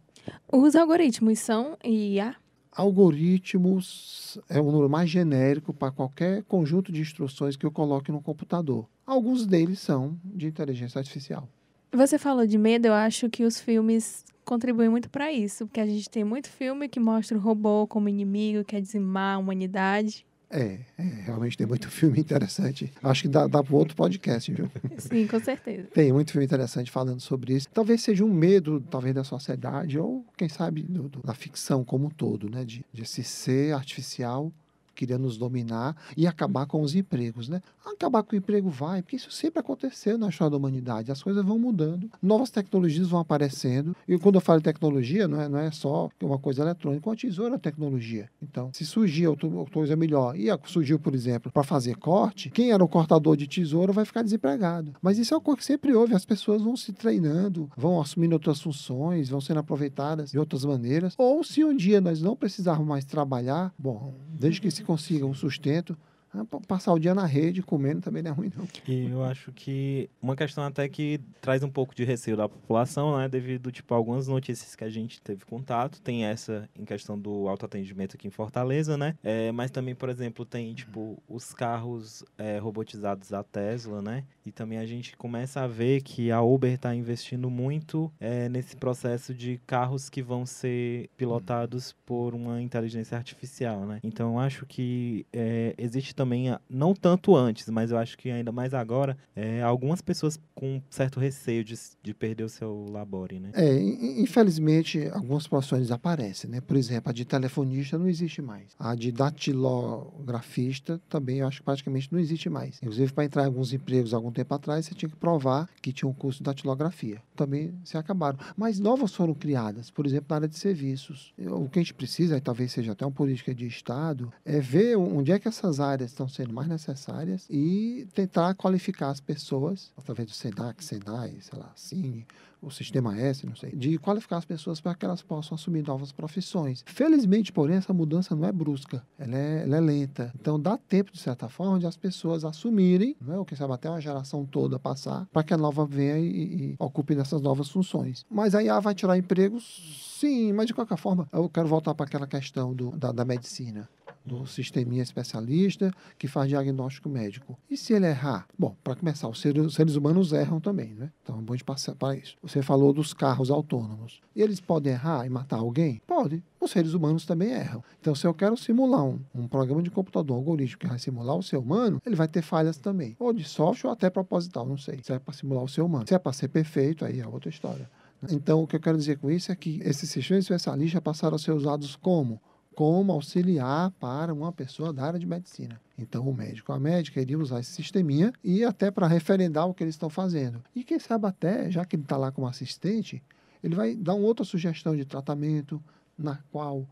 Os 0.50 0.74
algoritmos 0.74 1.38
são 1.38 1.76
IA? 1.84 2.36
algoritmos 2.76 4.38
é 4.50 4.60
o 4.60 4.70
número 4.70 4.90
mais 4.90 5.08
genérico 5.08 5.72
para 5.72 5.90
qualquer 5.90 6.42
conjunto 6.44 6.92
de 6.92 7.00
instruções 7.00 7.56
que 7.56 7.64
eu 7.64 7.72
coloque 7.72 8.12
no 8.12 8.20
computador. 8.20 8.86
Alguns 9.06 9.46
deles 9.46 9.80
são 9.80 10.18
de 10.22 10.46
inteligência 10.46 10.98
artificial. 10.98 11.48
Você 11.96 12.18
falou 12.18 12.46
de 12.46 12.58
medo, 12.58 12.88
eu 12.88 12.92
acho 12.92 13.30
que 13.30 13.42
os 13.42 13.58
filmes 13.58 14.22
contribuem 14.44 14.90
muito 14.90 15.08
para 15.08 15.32
isso, 15.32 15.66
porque 15.66 15.80
a 15.80 15.86
gente 15.86 16.10
tem 16.10 16.24
muito 16.24 16.46
filme 16.46 16.90
que 16.90 17.00
mostra 17.00 17.38
o 17.38 17.40
robô 17.40 17.86
como 17.86 18.06
inimigo, 18.06 18.62
quer 18.66 18.82
dizimar 18.82 19.36
a 19.36 19.38
humanidade. 19.38 20.26
É, 20.50 20.78
é, 20.98 21.02
realmente 21.24 21.56
tem 21.56 21.66
muito 21.66 21.88
filme 21.88 22.20
interessante. 22.20 22.92
Acho 23.02 23.22
que 23.22 23.28
dá, 23.28 23.46
dá 23.46 23.64
para 23.64 23.74
outro 23.74 23.96
podcast, 23.96 24.52
viu? 24.52 24.70
Sim, 24.98 25.26
com 25.26 25.40
certeza. 25.40 25.88
Tem 25.94 26.12
muito 26.12 26.32
filme 26.32 26.44
interessante 26.44 26.90
falando 26.90 27.20
sobre 27.20 27.54
isso. 27.54 27.66
Talvez 27.72 28.02
seja 28.02 28.22
um 28.22 28.32
medo, 28.32 28.78
talvez, 28.90 29.14
da 29.14 29.24
sociedade, 29.24 29.98
ou 29.98 30.22
quem 30.36 30.50
sabe 30.50 30.82
do, 30.82 31.08
do, 31.08 31.22
da 31.22 31.32
ficção 31.32 31.82
como 31.82 32.08
um 32.08 32.10
todo, 32.10 32.50
né? 32.50 32.62
De, 32.62 32.84
de 32.92 33.02
esse 33.04 33.24
ser 33.24 33.74
artificial 33.74 34.52
queria 34.96 35.18
nos 35.18 35.36
dominar 35.36 35.96
e 36.16 36.26
acabar 36.26 36.66
com 36.66 36.82
os 36.82 36.94
empregos, 36.94 37.48
né? 37.48 37.62
Acabar 37.84 38.22
com 38.22 38.34
o 38.34 38.38
emprego 38.38 38.68
vai, 38.68 39.02
porque 39.02 39.16
isso 39.16 39.30
sempre 39.30 39.60
aconteceu 39.60 40.18
na 40.18 40.28
história 40.28 40.50
da 40.50 40.56
humanidade. 40.56 41.12
As 41.12 41.22
coisas 41.22 41.44
vão 41.44 41.58
mudando, 41.58 42.10
novas 42.22 42.50
tecnologias 42.50 43.08
vão 43.08 43.20
aparecendo. 43.20 43.94
E 44.08 44.18
quando 44.18 44.36
eu 44.36 44.40
falo 44.40 44.60
tecnologia, 44.60 45.28
não 45.28 45.40
é, 45.40 45.48
não 45.48 45.58
é 45.58 45.70
só 45.70 46.08
uma 46.20 46.38
coisa 46.38 46.62
eletrônica, 46.62 47.08
uma 47.08 47.16
tesoura 47.16 47.54
é 47.54 47.58
tecnologia. 47.58 48.28
Então, 48.42 48.70
se 48.72 48.84
surgir 48.84 49.26
outra 49.26 49.48
coisa 49.72 49.94
melhor 49.94 50.36
e 50.36 50.46
surgiu, 50.66 50.98
por 50.98 51.14
exemplo, 51.14 51.50
para 51.52 51.62
fazer 51.62 51.96
corte, 51.96 52.50
quem 52.50 52.72
era 52.72 52.82
o 52.82 52.88
cortador 52.88 53.36
de 53.36 53.46
tesoura 53.46 53.92
vai 53.92 54.04
ficar 54.04 54.22
desempregado. 54.22 54.94
Mas 55.02 55.18
isso 55.18 55.34
é 55.34 55.36
uma 55.36 55.42
coisa 55.42 55.58
que 55.58 55.64
sempre 55.64 55.94
houve. 55.94 56.14
As 56.14 56.24
pessoas 56.24 56.62
vão 56.62 56.76
se 56.76 56.92
treinando, 56.92 57.70
vão 57.76 58.00
assumindo 58.00 58.34
outras 58.34 58.60
funções, 58.60 59.28
vão 59.28 59.40
sendo 59.40 59.60
aproveitadas 59.60 60.30
de 60.30 60.38
outras 60.38 60.64
maneiras. 60.64 61.14
Ou 61.18 61.42
se 61.44 61.64
um 61.64 61.76
dia 61.76 62.00
nós 62.00 62.20
não 62.20 62.36
precisarmos 62.36 62.86
mais 62.86 63.04
trabalhar, 63.04 63.72
bom, 63.78 64.14
desde 64.28 64.60
que 64.60 64.70
se 64.70 64.82
consiga 64.86 65.26
um 65.26 65.34
sustento, 65.34 65.96
passar 66.44 66.92
o 66.92 66.98
dia 66.98 67.14
na 67.14 67.26
rede 67.26 67.62
comendo 67.62 68.00
também 68.00 68.22
não 68.22 68.30
é 68.30 68.34
ruim, 68.34 68.52
não. 68.56 68.66
E 68.86 69.10
eu 69.10 69.24
acho 69.24 69.52
que 69.52 70.08
uma 70.20 70.36
questão 70.36 70.64
até 70.64 70.88
que 70.88 71.20
traz 71.40 71.62
um 71.62 71.70
pouco 71.70 71.94
de 71.94 72.04
receio 72.04 72.36
da 72.36 72.48
população, 72.48 73.16
né? 73.16 73.28
Devido, 73.28 73.70
tipo, 73.70 73.94
a 73.94 73.96
algumas 73.96 74.28
notícias 74.28 74.74
que 74.74 74.84
a 74.84 74.90
gente 74.90 75.20
teve 75.20 75.44
contato. 75.44 76.00
Tem 76.00 76.24
essa 76.24 76.68
em 76.76 76.84
questão 76.84 77.18
do 77.18 77.48
autoatendimento 77.48 78.16
aqui 78.16 78.28
em 78.28 78.30
Fortaleza, 78.30 78.96
né? 78.96 79.16
É, 79.22 79.50
mas 79.52 79.70
também, 79.70 79.94
por 79.94 80.08
exemplo, 80.08 80.44
tem, 80.44 80.74
tipo, 80.74 81.22
os 81.28 81.52
carros 81.52 82.24
é, 82.38 82.58
robotizados 82.58 83.30
da 83.30 83.42
Tesla, 83.42 84.02
né? 84.02 84.24
E 84.44 84.52
também 84.52 84.78
a 84.78 84.86
gente 84.86 85.16
começa 85.16 85.62
a 85.62 85.66
ver 85.66 86.02
que 86.02 86.30
a 86.30 86.40
Uber 86.40 86.72
está 86.72 86.94
investindo 86.94 87.50
muito 87.50 88.12
é, 88.20 88.48
nesse 88.48 88.76
processo 88.76 89.34
de 89.34 89.60
carros 89.66 90.08
que 90.08 90.22
vão 90.22 90.46
ser 90.46 91.10
pilotados 91.16 91.94
por 92.04 92.34
uma 92.34 92.62
inteligência 92.62 93.16
artificial, 93.16 93.86
né? 93.86 94.00
Então, 94.02 94.38
acho 94.38 94.64
que 94.66 95.26
é, 95.32 95.74
existe 95.76 96.14
também 96.14 96.25
também, 96.26 96.56
não 96.68 96.92
tanto 96.92 97.36
antes, 97.36 97.68
mas 97.68 97.92
eu 97.92 97.98
acho 97.98 98.18
que 98.18 98.30
ainda 98.30 98.50
mais 98.50 98.74
agora, 98.74 99.16
é, 99.34 99.62
algumas 99.62 100.00
pessoas 100.00 100.40
com 100.54 100.82
certo 100.90 101.20
receio 101.20 101.62
de, 101.62 101.78
de 102.02 102.12
perder 102.12 102.42
o 102.42 102.48
seu 102.48 102.86
labore, 102.90 103.38
né? 103.38 103.52
É, 103.54 103.78
infelizmente, 104.20 105.08
algumas 105.12 105.46
profissões 105.46 105.82
desaparecem, 105.82 106.50
né? 106.50 106.60
Por 106.60 106.76
exemplo, 106.76 107.10
a 107.10 107.12
de 107.12 107.24
telefonista 107.24 107.96
não 107.96 108.08
existe 108.08 108.42
mais. 108.42 108.74
A 108.78 108.94
de 108.96 109.12
datilografista 109.12 111.00
também, 111.08 111.38
eu 111.38 111.46
acho 111.46 111.58
que 111.58 111.64
praticamente 111.64 112.12
não 112.12 112.18
existe 112.18 112.50
mais. 112.50 112.78
Inclusive, 112.82 113.12
para 113.12 113.24
entrar 113.24 113.42
em 113.44 113.46
alguns 113.46 113.72
empregos 113.72 114.12
algum 114.12 114.32
tempo 114.32 114.52
atrás, 114.52 114.86
você 114.86 114.94
tinha 114.94 115.08
que 115.08 115.16
provar 115.16 115.68
que 115.80 115.92
tinha 115.92 116.08
um 116.08 116.14
curso 116.14 116.38
de 116.38 116.44
datilografia. 116.44 117.22
Também 117.36 117.72
se 117.84 117.96
acabaram. 117.96 118.38
Mas 118.56 118.80
novas 118.80 119.14
foram 119.14 119.34
criadas, 119.34 119.90
por 119.90 120.06
exemplo, 120.06 120.26
na 120.30 120.36
área 120.36 120.48
de 120.48 120.58
serviços. 120.58 121.32
O 121.38 121.68
que 121.68 121.78
a 121.78 121.82
gente 121.82 121.94
precisa, 121.94 122.36
e 122.36 122.40
talvez 122.40 122.72
seja 122.72 122.92
até 122.92 123.04
uma 123.06 123.12
política 123.12 123.54
de 123.54 123.66
Estado, 123.66 124.32
é 124.44 124.58
ver 124.58 124.96
onde 124.96 125.30
é 125.30 125.38
que 125.38 125.46
essas 125.46 125.78
áreas 125.78 126.05
estão 126.10 126.28
sendo 126.28 126.52
mais 126.52 126.68
necessárias 126.68 127.46
e 127.50 128.06
tentar 128.14 128.54
qualificar 128.54 129.10
as 129.10 129.20
pessoas, 129.20 129.92
através 129.96 130.28
do 130.28 130.34
SENAC, 130.34 130.84
SENAI, 130.84 131.38
sei 131.40 131.58
lá, 131.58 131.72
Cine, 131.74 132.26
o 132.60 132.70
Sistema 132.70 133.16
S, 133.18 133.46
não 133.46 133.54
sei, 133.54 133.70
de 133.70 133.98
qualificar 133.98 134.38
as 134.38 134.44
pessoas 134.44 134.80
para 134.80 134.94
que 134.94 135.04
elas 135.04 135.22
possam 135.22 135.54
assumir 135.54 135.86
novas 135.86 136.12
profissões. 136.12 136.82
Felizmente, 136.86 137.52
porém, 137.52 137.76
essa 137.76 137.92
mudança 137.92 138.34
não 138.34 138.46
é 138.46 138.52
brusca, 138.52 139.04
ela 139.18 139.36
é, 139.36 139.62
ela 139.62 139.76
é 139.76 139.80
lenta. 139.80 140.32
Então, 140.40 140.58
dá 140.58 140.76
tempo, 140.76 141.12
de 141.12 141.18
certa 141.18 141.48
forma, 141.48 141.78
de 141.78 141.86
as 141.86 141.96
pessoas 141.96 142.44
assumirem, 142.44 143.16
não 143.20 143.34
é? 143.34 143.38
ou 143.38 143.44
quem 143.44 143.56
sabe 143.56 143.72
até 143.74 143.88
uma 143.88 144.00
geração 144.00 144.44
toda 144.44 144.78
passar, 144.78 145.26
para 145.32 145.42
que 145.42 145.54
a 145.54 145.56
nova 145.56 145.86
venha 145.86 146.18
e, 146.18 146.26
e 146.26 146.76
ocupe 146.78 147.14
dessas 147.14 147.40
novas 147.40 147.68
funções. 147.68 148.24
Mas 148.30 148.54
aí 148.54 148.68
ela 148.68 148.80
vai 148.80 148.94
tirar 148.94 149.16
empregos, 149.16 150.16
sim, 150.18 150.52
mas 150.52 150.66
de 150.66 150.74
qualquer 150.74 150.96
forma, 150.96 151.28
eu 151.32 151.48
quero 151.48 151.68
voltar 151.68 151.94
para 151.94 152.06
aquela 152.06 152.26
questão 152.26 152.74
do, 152.74 152.90
da, 152.96 153.12
da 153.12 153.24
medicina 153.24 153.88
do 154.26 154.46
sisteminha 154.46 155.02
especialista 155.02 155.92
que 156.18 156.26
faz 156.26 156.48
diagnóstico 156.48 157.08
médico. 157.08 157.58
E 157.70 157.76
se 157.76 157.92
ele 157.92 158.06
errar? 158.06 158.46
Bom, 158.58 158.76
para 158.82 158.96
começar, 158.96 159.28
os 159.28 159.40
seres, 159.40 159.64
os 159.64 159.74
seres, 159.74 159.96
humanos 159.96 160.32
erram 160.32 160.60
também, 160.60 160.94
né? 160.94 161.10
Então 161.22 161.38
é 161.38 161.42
bom 161.42 161.54
de 161.54 161.64
passar 161.64 161.94
para 161.94 162.16
isso. 162.16 162.36
Você 162.42 162.60
falou 162.60 162.92
dos 162.92 163.14
carros 163.14 163.50
autônomos. 163.50 164.20
E 164.34 164.42
eles 164.42 164.60
podem 164.60 164.92
errar 164.92 165.24
e 165.24 165.30
matar 165.30 165.58
alguém? 165.58 166.02
Pode. 166.06 166.42
Os 166.60 166.70
seres 166.70 166.94
humanos 166.94 167.24
também 167.24 167.52
erram. 167.52 167.82
Então, 168.00 168.14
se 168.14 168.26
eu 168.26 168.34
quero 168.34 168.56
simular 168.56 169.04
um, 169.04 169.20
um 169.34 169.46
programa 169.46 169.82
de 169.82 169.90
computador, 169.90 170.36
um 170.36 170.38
algoritmo 170.40 170.78
que 170.78 170.86
vai 170.86 170.98
simular 170.98 171.36
o 171.36 171.42
ser 171.42 171.56
humano, 171.56 172.02
ele 172.04 172.16
vai 172.16 172.26
ter 172.26 172.42
falhas 172.42 172.76
também. 172.76 173.16
Ou 173.18 173.32
de 173.32 173.44
software 173.44 173.88
ou 173.88 173.92
até 173.92 174.10
proposital, 174.10 174.66
não 174.66 174.76
sei. 174.76 175.00
Se 175.02 175.12
é 175.12 175.18
para 175.18 175.32
simular 175.32 175.62
o 175.62 175.68
ser 175.68 175.82
humano. 175.82 176.06
Se 176.08 176.14
é 176.14 176.18
para 176.18 176.32
ser 176.32 176.48
perfeito, 176.48 177.04
aí 177.04 177.20
é 177.20 177.26
outra 177.26 177.48
história. 177.48 177.88
Então, 178.30 178.62
o 178.62 178.66
que 178.66 178.76
eu 178.76 178.80
quero 178.80 178.96
dizer 178.96 179.18
com 179.18 179.30
isso 179.30 179.52
é 179.52 179.56
que 179.56 179.80
esses 179.84 180.08
sistemas 180.10 180.44
especialistas 180.44 181.00
passaram 181.00 181.36
a 181.36 181.38
ser 181.38 181.52
usados 181.52 181.96
como 181.96 182.40
como 182.76 183.10
auxiliar 183.10 183.90
para 183.92 184.34
uma 184.34 184.52
pessoa 184.52 184.92
da 184.92 185.02
área 185.02 185.18
de 185.18 185.24
medicina. 185.26 185.80
Então, 185.98 186.28
o 186.28 186.34
médico, 186.34 186.74
a 186.74 186.78
médica, 186.78 187.22
iria 187.22 187.38
usar 187.38 187.58
esse 187.58 187.72
sisteminha 187.72 188.30
e 188.44 188.62
até 188.62 188.90
para 188.90 189.06
referendar 189.06 189.66
o 189.66 189.72
que 189.72 189.82
eles 189.82 189.94
estão 189.94 190.10
fazendo. 190.10 190.62
E 190.74 190.84
quem 190.84 190.98
sabe 190.98 191.26
até, 191.26 191.70
já 191.70 191.86
que 191.86 191.96
ele 191.96 192.02
está 192.02 192.18
lá 192.18 192.30
como 192.30 192.46
assistente, 192.46 193.22
ele 193.64 193.74
vai 193.74 193.96
dar 193.96 194.12
uma 194.12 194.26
outra 194.26 194.44
sugestão 194.44 194.94
de 194.94 195.06
tratamento 195.06 195.82
na 196.18 196.36
qual 196.52 196.86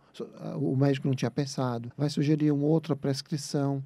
o 0.56 0.74
médico 0.74 1.06
não 1.06 1.14
tinha 1.14 1.30
pensado, 1.30 1.92
vai 1.98 2.08
sugerir 2.08 2.50
uma 2.50 2.66
outra 2.66 2.96
prescrição 2.96 3.84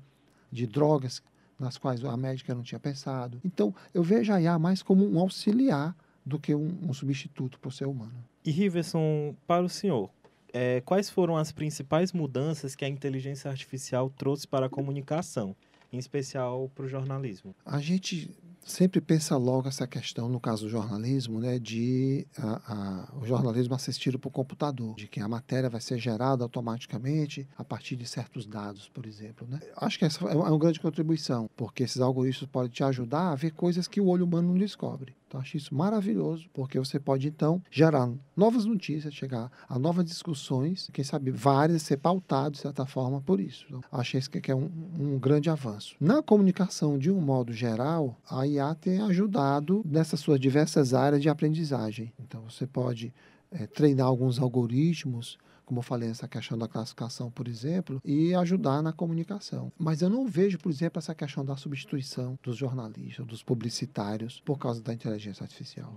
de 0.53 0.69
drogas 0.69 1.21
nas 1.59 1.77
quais 1.77 2.05
a 2.05 2.17
médica 2.17 2.55
não 2.55 2.62
tinha 2.62 2.79
pensado. 2.79 3.41
Então, 3.45 3.75
eu 3.93 4.05
vejo 4.05 4.33
a 4.33 4.41
IA 4.41 4.56
mais 4.56 4.83
como 4.83 5.05
um 5.05 5.19
auxiliar 5.19 5.97
do 6.25 6.39
que 6.39 6.55
um, 6.55 6.79
um 6.81 6.93
substituto 6.93 7.59
para 7.59 7.69
o 7.69 7.73
ser 7.73 7.87
humano. 7.87 8.25
E 8.45 8.53
Riverson, 8.53 9.35
para 9.49 9.65
o 9.65 9.69
senhor, 9.69 10.11
é, 10.53 10.81
quais 10.81 11.11
foram 11.11 11.37
as 11.37 11.52
principais 11.52 12.12
mudanças 12.12 12.75
que 12.75 12.85
a 12.85 12.88
inteligência 12.88 13.50
artificial 13.50 14.11
trouxe 14.11 14.47
para 14.47 14.67
a 14.67 14.69
comunicação, 14.69 15.55
em 15.93 15.99
especial 15.99 16.71
para 16.75 16.85
o 16.85 16.88
jornalismo? 16.88 17.55
A 17.64 17.78
gente 17.81 18.31
sempre 18.69 19.00
pensa 19.00 19.37
logo 19.37 19.69
essa 19.69 19.87
questão, 19.87 20.28
no 20.28 20.38
caso 20.38 20.64
do 20.64 20.71
jornalismo, 20.71 21.40
né, 21.40 21.59
de 21.59 22.26
a, 22.37 22.73
a, 22.73 23.19
o 23.19 23.26
jornalismo 23.26 23.75
assistido 23.75 24.19
por 24.19 24.31
computador, 24.31 24.95
de 24.95 25.09
que 25.09 25.21
a 25.21 25.28
matéria 25.28 25.71
vai 25.71 25.81
ser 25.81 25.99
gerada 25.99 26.45
automaticamente 26.45 27.49
a 27.57 27.64
partir 27.64 27.97
de 27.97 28.07
certos 28.07 28.47
dados, 28.47 28.88
por 28.88 29.07
exemplo. 29.07 29.47
Né? 29.49 29.61
Acho 29.76 29.99
que 29.99 30.05
essa 30.05 30.25
é 30.26 30.35
uma 30.35 30.59
grande 30.59 30.81
contribuição, 30.81 31.49
porque 31.57 31.83
esses 31.83 32.00
algoritmos 32.00 32.50
podem 32.50 32.71
te 32.71 32.85
ajudar 32.85 33.33
a 33.33 33.35
ver 33.35 33.52
coisas 33.52 33.88
que 33.88 34.00
o 34.00 34.07
olho 34.07 34.25
humano 34.25 34.49
não 34.49 34.59
descobre. 34.59 35.17
Então, 35.28 35.40
acho 35.40 35.58
isso 35.58 35.75
maravilhoso, 35.75 36.49
porque 36.54 36.78
você 36.78 36.99
pode, 36.99 37.28
então, 37.28 37.62
gerar 37.70 38.11
novas 38.35 38.64
notícias, 38.64 39.12
chegar 39.12 39.52
a 39.68 39.78
novas 39.78 40.06
discussões, 40.06 40.88
quem 40.90 41.04
sabe 41.04 41.30
várias, 41.30 41.82
ser 41.82 41.99
pautado, 41.99 42.52
de 42.52 42.58
certa 42.58 42.87
forma, 42.87 43.20
por 43.20 43.38
isso. 43.38 43.66
Então, 43.68 43.82
acho 43.92 44.16
esse 44.16 44.30
que 44.30 44.50
é 44.50 44.54
um, 44.54 44.70
um 44.99 45.18
grande 45.18 45.50
avanço. 45.50 45.94
Na 46.00 46.23
comunicação, 46.23 46.99
de 46.99 47.11
um 47.11 47.20
modo 47.20 47.52
geral, 47.52 48.18
a 48.28 48.47
IA 48.47 48.75
tem 48.75 49.02
ajudado 49.02 49.82
nessas 49.85 50.18
suas 50.18 50.40
diversas 50.40 50.94
áreas 50.94 51.20
de 51.20 51.28
aprendizagem. 51.28 52.11
Então, 52.18 52.42
você 52.49 52.66
pode 52.66 53.12
é, 53.50 53.66
treinar 53.66 54.06
alguns 54.06 54.38
algoritmos 54.38 55.38
como 55.68 55.80
eu 55.80 55.82
falei, 55.82 56.08
essa 56.08 56.26
questão 56.26 56.56
da 56.56 56.66
classificação, 56.66 57.30
por 57.30 57.46
exemplo, 57.46 58.00
e 58.02 58.34
ajudar 58.34 58.82
na 58.82 58.90
comunicação. 58.90 59.70
Mas 59.76 60.00
eu 60.00 60.08
não 60.08 60.26
vejo, 60.26 60.58
por 60.58 60.70
exemplo, 60.70 60.98
essa 60.98 61.14
questão 61.14 61.44
da 61.44 61.58
substituição 61.58 62.38
dos 62.42 62.56
jornalistas, 62.56 63.26
dos 63.26 63.42
publicitários, 63.42 64.40
por 64.40 64.58
causa 64.58 64.80
da 64.80 64.94
inteligência 64.94 65.44
artificial. 65.44 65.94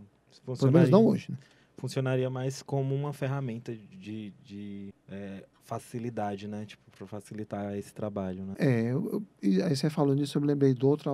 Pelo 0.60 0.74
menos 0.74 0.90
não 0.90 1.06
hoje, 1.06 1.32
né? 1.32 1.38
Funcionaria 1.78 2.30
mais 2.30 2.62
como 2.62 2.94
uma 2.94 3.14
ferramenta 3.14 3.74
de, 3.74 4.34
de 4.44 4.94
é, 5.12 5.46
facilidade, 5.64 6.48
né? 6.48 6.66
Tipo, 6.66 6.92
para 6.92 7.08
facilitar 7.08 7.76
esse 7.78 7.94
trabalho, 7.94 8.46
né? 8.46 8.56
É, 8.60 8.92
eu, 8.92 9.24
e 9.42 9.62
aí 9.62 9.76
você 9.76 9.90
falou 9.90 10.14
nisso, 10.14 10.38
eu 10.38 10.42
me 10.42 10.48
lembrei 10.48 10.74
de 10.74 10.86
outra 10.86 11.12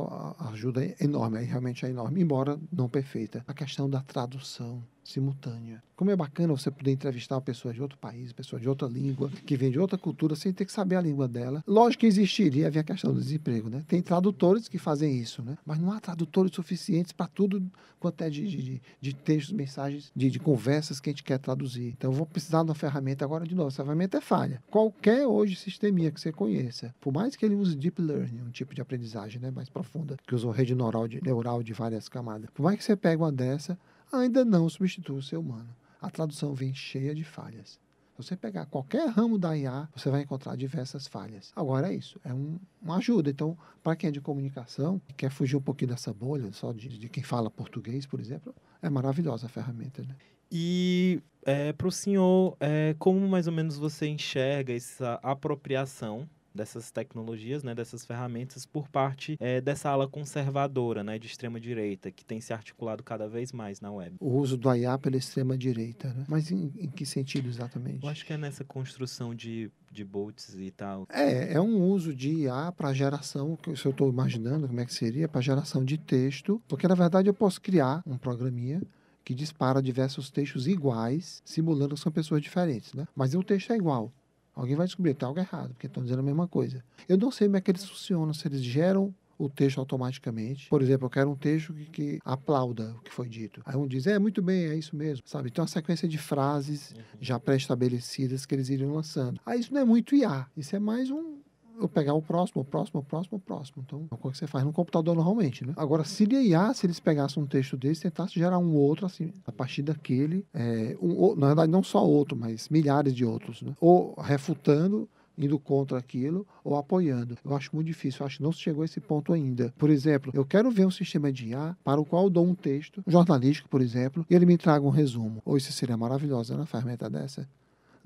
ajuda 0.51 0.95
enorme, 0.99 1.41
realmente 1.43 1.85
é 1.85 1.89
enorme, 1.89 2.21
embora 2.21 2.59
não 2.71 2.89
perfeita. 2.89 3.43
A 3.47 3.53
questão 3.53 3.89
da 3.89 4.01
tradução 4.01 4.83
simultânea. 5.03 5.81
Como 5.95 6.11
é 6.11 6.15
bacana 6.15 6.53
você 6.53 6.69
poder 6.69 6.91
entrevistar 6.91 7.35
uma 7.35 7.41
pessoa 7.41 7.73
de 7.73 7.81
outro 7.81 7.97
país, 7.97 8.33
pessoa 8.33 8.59
de 8.59 8.67
outra 8.67 8.87
língua, 8.87 9.31
que 9.45 9.55
vem 9.55 9.71
de 9.71 9.79
outra 9.79 9.97
cultura, 9.97 10.35
sem 10.35 10.51
ter 10.51 10.65
que 10.65 10.71
saber 10.71 10.95
a 10.95 11.01
língua 11.01 11.27
dela. 11.27 11.63
Lógico 11.65 12.01
que 12.01 12.07
existiria, 12.07 12.67
havia 12.67 12.81
a 12.81 12.83
questão 12.83 13.13
do 13.13 13.19
desemprego, 13.19 13.69
né? 13.69 13.83
Tem 13.87 14.01
tradutores 14.01 14.67
que 14.67 14.77
fazem 14.77 15.17
isso, 15.17 15.41
né? 15.41 15.57
Mas 15.65 15.79
não 15.79 15.91
há 15.91 15.99
tradutores 15.99 16.53
suficientes 16.53 17.13
para 17.13 17.27
tudo 17.27 17.63
quanto 17.99 18.21
é 18.21 18.29
de, 18.29 18.47
de, 18.47 18.81
de 18.99 19.15
textos, 19.15 19.53
mensagens, 19.53 20.11
de, 20.15 20.29
de 20.29 20.39
conversas 20.39 20.99
que 20.99 21.09
a 21.09 21.11
gente 21.13 21.23
quer 21.23 21.39
traduzir. 21.39 21.93
Então, 21.97 22.11
vou 22.11 22.25
precisar 22.25 22.63
de 22.63 22.69
uma 22.69 22.75
ferramenta 22.75 23.23
agora 23.23 23.45
de 23.45 23.55
novo. 23.55 23.69
Essa 23.69 23.83
ferramenta 23.87 24.17
é 24.17 24.21
falha. 24.21 24.61
Qualquer 24.69 25.25
hoje 25.25 25.55
sisteminha 25.55 26.11
que 26.11 26.19
você 26.19 26.31
conheça, 26.31 26.93
por 26.99 27.13
mais 27.13 27.37
que 27.37 27.45
ele 27.45 27.55
use 27.55 27.75
deep 27.75 28.01
learning, 28.01 28.41
um 28.41 28.51
tipo 28.51 28.75
de 28.75 28.81
aprendizagem 28.81 29.39
né, 29.39 29.49
mais 29.49 29.69
profunda, 29.69 30.17
que 30.27 30.35
usou 30.35 30.51
rede 30.51 30.75
neural 30.75 31.07
de, 31.07 31.23
neural 31.23 31.63
de 31.63 31.71
várias 31.71 32.09
camadas, 32.09 32.49
por 32.49 32.63
mais 32.63 32.77
que 32.77 32.83
você 32.83 32.97
pegue 32.97 33.21
uma 33.21 33.31
dessa, 33.31 33.79
ainda 34.11 34.43
não 34.43 34.67
substitui 34.67 35.17
o 35.17 35.21
ser 35.21 35.37
humano. 35.37 35.69
A 36.01 36.09
tradução 36.09 36.53
vem 36.53 36.73
cheia 36.73 37.15
de 37.15 37.23
falhas. 37.23 37.79
Se 38.17 38.23
você 38.23 38.35
pegar 38.35 38.65
qualquer 38.65 39.07
ramo 39.09 39.37
da 39.37 39.55
IA, 39.55 39.87
você 39.95 40.09
vai 40.09 40.21
encontrar 40.21 40.57
diversas 40.57 41.07
falhas. 41.07 41.53
Agora 41.55 41.93
é 41.93 41.95
isso, 41.95 42.19
é 42.25 42.33
um, 42.33 42.59
uma 42.81 42.97
ajuda. 42.97 43.29
Então, 43.29 43.57
para 43.81 43.95
quem 43.95 44.09
é 44.09 44.11
de 44.11 44.19
comunicação, 44.19 44.99
quer 45.15 45.29
fugir 45.29 45.55
um 45.55 45.61
pouquinho 45.61 45.91
dessa 45.91 46.13
bolha, 46.13 46.51
só 46.51 46.73
de, 46.73 46.89
de 46.89 47.07
quem 47.07 47.23
fala 47.23 47.49
português, 47.49 48.05
por 48.05 48.19
exemplo, 48.19 48.53
é 48.81 48.89
maravilhosa 48.89 49.47
a 49.47 49.49
ferramenta. 49.49 50.01
Né? 50.03 50.15
E 50.51 51.21
é, 51.45 51.73
para 51.73 51.87
o 51.87 51.91
senhor, 51.91 52.55
é, 52.59 52.95
como 52.99 53.19
mais 53.27 53.47
ou 53.47 53.53
menos 53.53 53.77
você 53.77 54.07
enxerga 54.07 54.73
essa 54.73 55.19
apropriação 55.23 56.27
dessas 56.57 56.91
tecnologias, 56.91 57.63
né, 57.63 57.73
dessas 57.73 58.05
ferramentas 58.05 58.65
por 58.65 58.89
parte 58.89 59.37
é, 59.39 59.61
dessa 59.61 59.89
ala 59.89 60.07
conservadora, 60.07 61.03
né, 61.03 61.17
de 61.17 61.27
extrema 61.27 61.59
direita, 61.59 62.11
que 62.11 62.25
tem 62.25 62.41
se 62.41 62.51
articulado 62.51 63.03
cada 63.03 63.29
vez 63.29 63.53
mais 63.53 63.79
na 63.79 63.91
web. 63.91 64.17
O 64.19 64.37
uso 64.37 64.57
do 64.57 64.73
IA 64.75 64.97
pela 64.97 65.15
extrema 65.15 65.57
direita, 65.57 66.09
né? 66.13 66.25
Mas 66.27 66.51
em, 66.51 66.73
em 66.77 66.89
que 66.89 67.05
sentido 67.05 67.47
exatamente? 67.47 68.03
Eu 68.03 68.09
acho 68.09 68.25
que 68.25 68.33
é 68.33 68.37
nessa 68.37 68.65
construção 68.65 69.33
de, 69.33 69.71
de 69.91 70.03
bots 70.03 70.55
e 70.55 70.71
tal. 70.71 71.07
É, 71.09 71.53
é 71.53 71.61
um 71.61 71.83
uso 71.83 72.13
de 72.13 72.29
IA 72.29 72.71
para 72.71 72.93
geração, 72.93 73.55
que 73.55 73.75
se 73.75 73.85
eu 73.85 73.91
estou 73.91 74.09
imaginando 74.09 74.67
como 74.67 74.79
é 74.79 74.85
que 74.85 74.93
seria, 74.93 75.27
para 75.27 75.39
geração 75.41 75.85
de 75.85 75.97
texto, 75.97 76.61
porque 76.67 76.87
na 76.87 76.95
verdade 76.95 77.29
eu 77.29 77.33
posso 77.33 77.61
criar 77.61 78.01
um 78.05 78.17
programinha 78.17 78.81
que 79.23 79.35
dispara 79.35 79.81
diversos 79.81 80.29
textos 80.29 80.67
iguais, 80.67 81.41
simulando 81.43 81.95
que 81.95 82.01
são 82.01 82.11
pessoas 82.11 82.41
diferentes, 82.41 82.93
né? 82.93 83.05
Mas 83.13 83.35
o 83.35 83.43
texto 83.43 83.73
é 83.73 83.75
igual. 83.75 84.09
Alguém 84.57 84.75
vai 84.75 84.87
descobrir 84.87 85.13
que 85.13 85.19
tem 85.19 85.27
algo 85.27 85.39
errado, 85.39 85.69
porque 85.69 85.85
estão 85.85 86.03
dizendo 86.03 86.19
a 86.19 86.23
mesma 86.23 86.47
coisa. 86.47 86.83
Eu 87.07 87.15
não 87.15 87.29
sei 87.29 87.47
como 87.47 87.57
é 87.57 87.61
que 87.61 87.69
eles 87.69 87.85
funcionam, 87.85 88.33
se 88.33 88.47
eles 88.47 88.63
geram 88.63 89.13
o 89.37 89.47
texto 89.47 89.77
automaticamente. 89.77 90.67
Por 90.67 90.81
exemplo, 90.81 91.05
eu 91.05 91.09
quero 91.11 91.29
um 91.29 91.35
texto 91.35 91.73
que, 91.73 91.85
que, 91.85 92.19
aplauda 92.25 92.95
o 92.97 93.01
que 93.01 93.13
foi 93.13 93.29
dito. 93.29 93.61
Aí 93.65 93.75
um 93.75 93.87
diz, 93.87 94.07
é, 94.07 94.17
muito 94.17 94.41
bem, 94.41 94.65
é 94.65 94.75
isso 94.75 94.95
mesmo, 94.95 95.23
sabe? 95.27 95.49
Então, 95.49 95.61
uma 95.61 95.67
sequência 95.67 96.07
de 96.07 96.17
frases 96.17 96.91
uhum. 96.91 97.03
já 97.21 97.39
pré-estabelecidas 97.39 98.45
que 98.45 98.55
eles 98.55 98.69
iriam 98.69 98.93
lançando. 98.93 99.39
Aí 99.45 99.59
isso 99.59 99.71
não 99.71 99.81
é 99.81 99.85
muito 99.85 100.15
IA, 100.15 100.47
isso 100.57 100.75
é 100.75 100.79
mais 100.79 101.11
um, 101.11 101.36
eu 101.79 101.87
pegar 101.87 102.13
o 102.13 102.21
próximo, 102.21 102.61
o 102.61 102.65
próximo, 102.65 102.99
o 102.99 103.03
próximo, 103.03 103.37
o 103.37 103.41
próximo. 103.41 103.83
Então, 103.85 104.07
é 104.11 104.15
coisa 104.15 104.33
que 104.33 104.39
você 104.39 104.47
faz 104.47 104.65
no 104.65 104.73
computador 104.73 105.15
normalmente, 105.15 105.65
né? 105.65 105.73
Agora, 105.75 106.03
se 106.03 106.23
IA, 106.23 106.73
se 106.73 106.85
eles 106.85 106.99
pegassem 106.99 107.41
um 107.41 107.45
texto 107.45 107.77
desse, 107.77 108.01
tentassem 108.01 108.41
gerar 108.41 108.57
um 108.57 108.75
outro, 108.75 109.05
assim, 109.05 109.33
a 109.45 109.51
partir 109.51 109.81
daquele, 109.81 110.45
é, 110.53 110.97
um, 111.01 111.35
na 111.35 111.47
verdade, 111.47 111.71
não 111.71 111.83
só 111.83 112.05
outro, 112.05 112.35
mas 112.35 112.69
milhares 112.69 113.13
de 113.13 113.25
outros, 113.25 113.61
né? 113.61 113.73
Ou 113.79 114.13
refutando 114.19 115.07
indo 115.37 115.59
contra 115.59 115.97
aquilo 115.97 116.47
ou 116.63 116.75
apoiando. 116.75 117.37
Eu 117.45 117.55
acho 117.55 117.69
muito 117.75 117.87
difícil, 117.87 118.21
eu 118.21 118.25
acho 118.25 118.37
que 118.37 118.43
não 118.43 118.51
se 118.51 118.59
chegou 118.59 118.81
a 118.81 118.85
esse 118.85 118.99
ponto 118.99 119.31
ainda. 119.31 119.73
Por 119.77 119.89
exemplo, 119.89 120.31
eu 120.33 120.43
quero 120.43 120.71
ver 120.71 120.85
um 120.85 120.91
sistema 120.91 121.31
de 121.31 121.49
IA 121.49 121.77
para 121.83 122.01
o 122.01 122.05
qual 122.05 122.23
eu 122.23 122.29
dou 122.29 122.45
um 122.45 122.55
texto 122.55 123.03
jornalístico, 123.05 123.69
por 123.69 123.81
exemplo, 123.81 124.25
e 124.29 124.33
ele 124.33 124.45
me 124.45 124.57
traga 124.57 124.85
um 124.85 124.89
resumo. 124.89 125.41
Ou 125.45 125.55
isso 125.55 125.71
seria 125.71 125.95
maravilhoso, 125.95 126.57
né? 126.57 126.65
Ferramenta 126.65 127.09
dessa. 127.09 127.47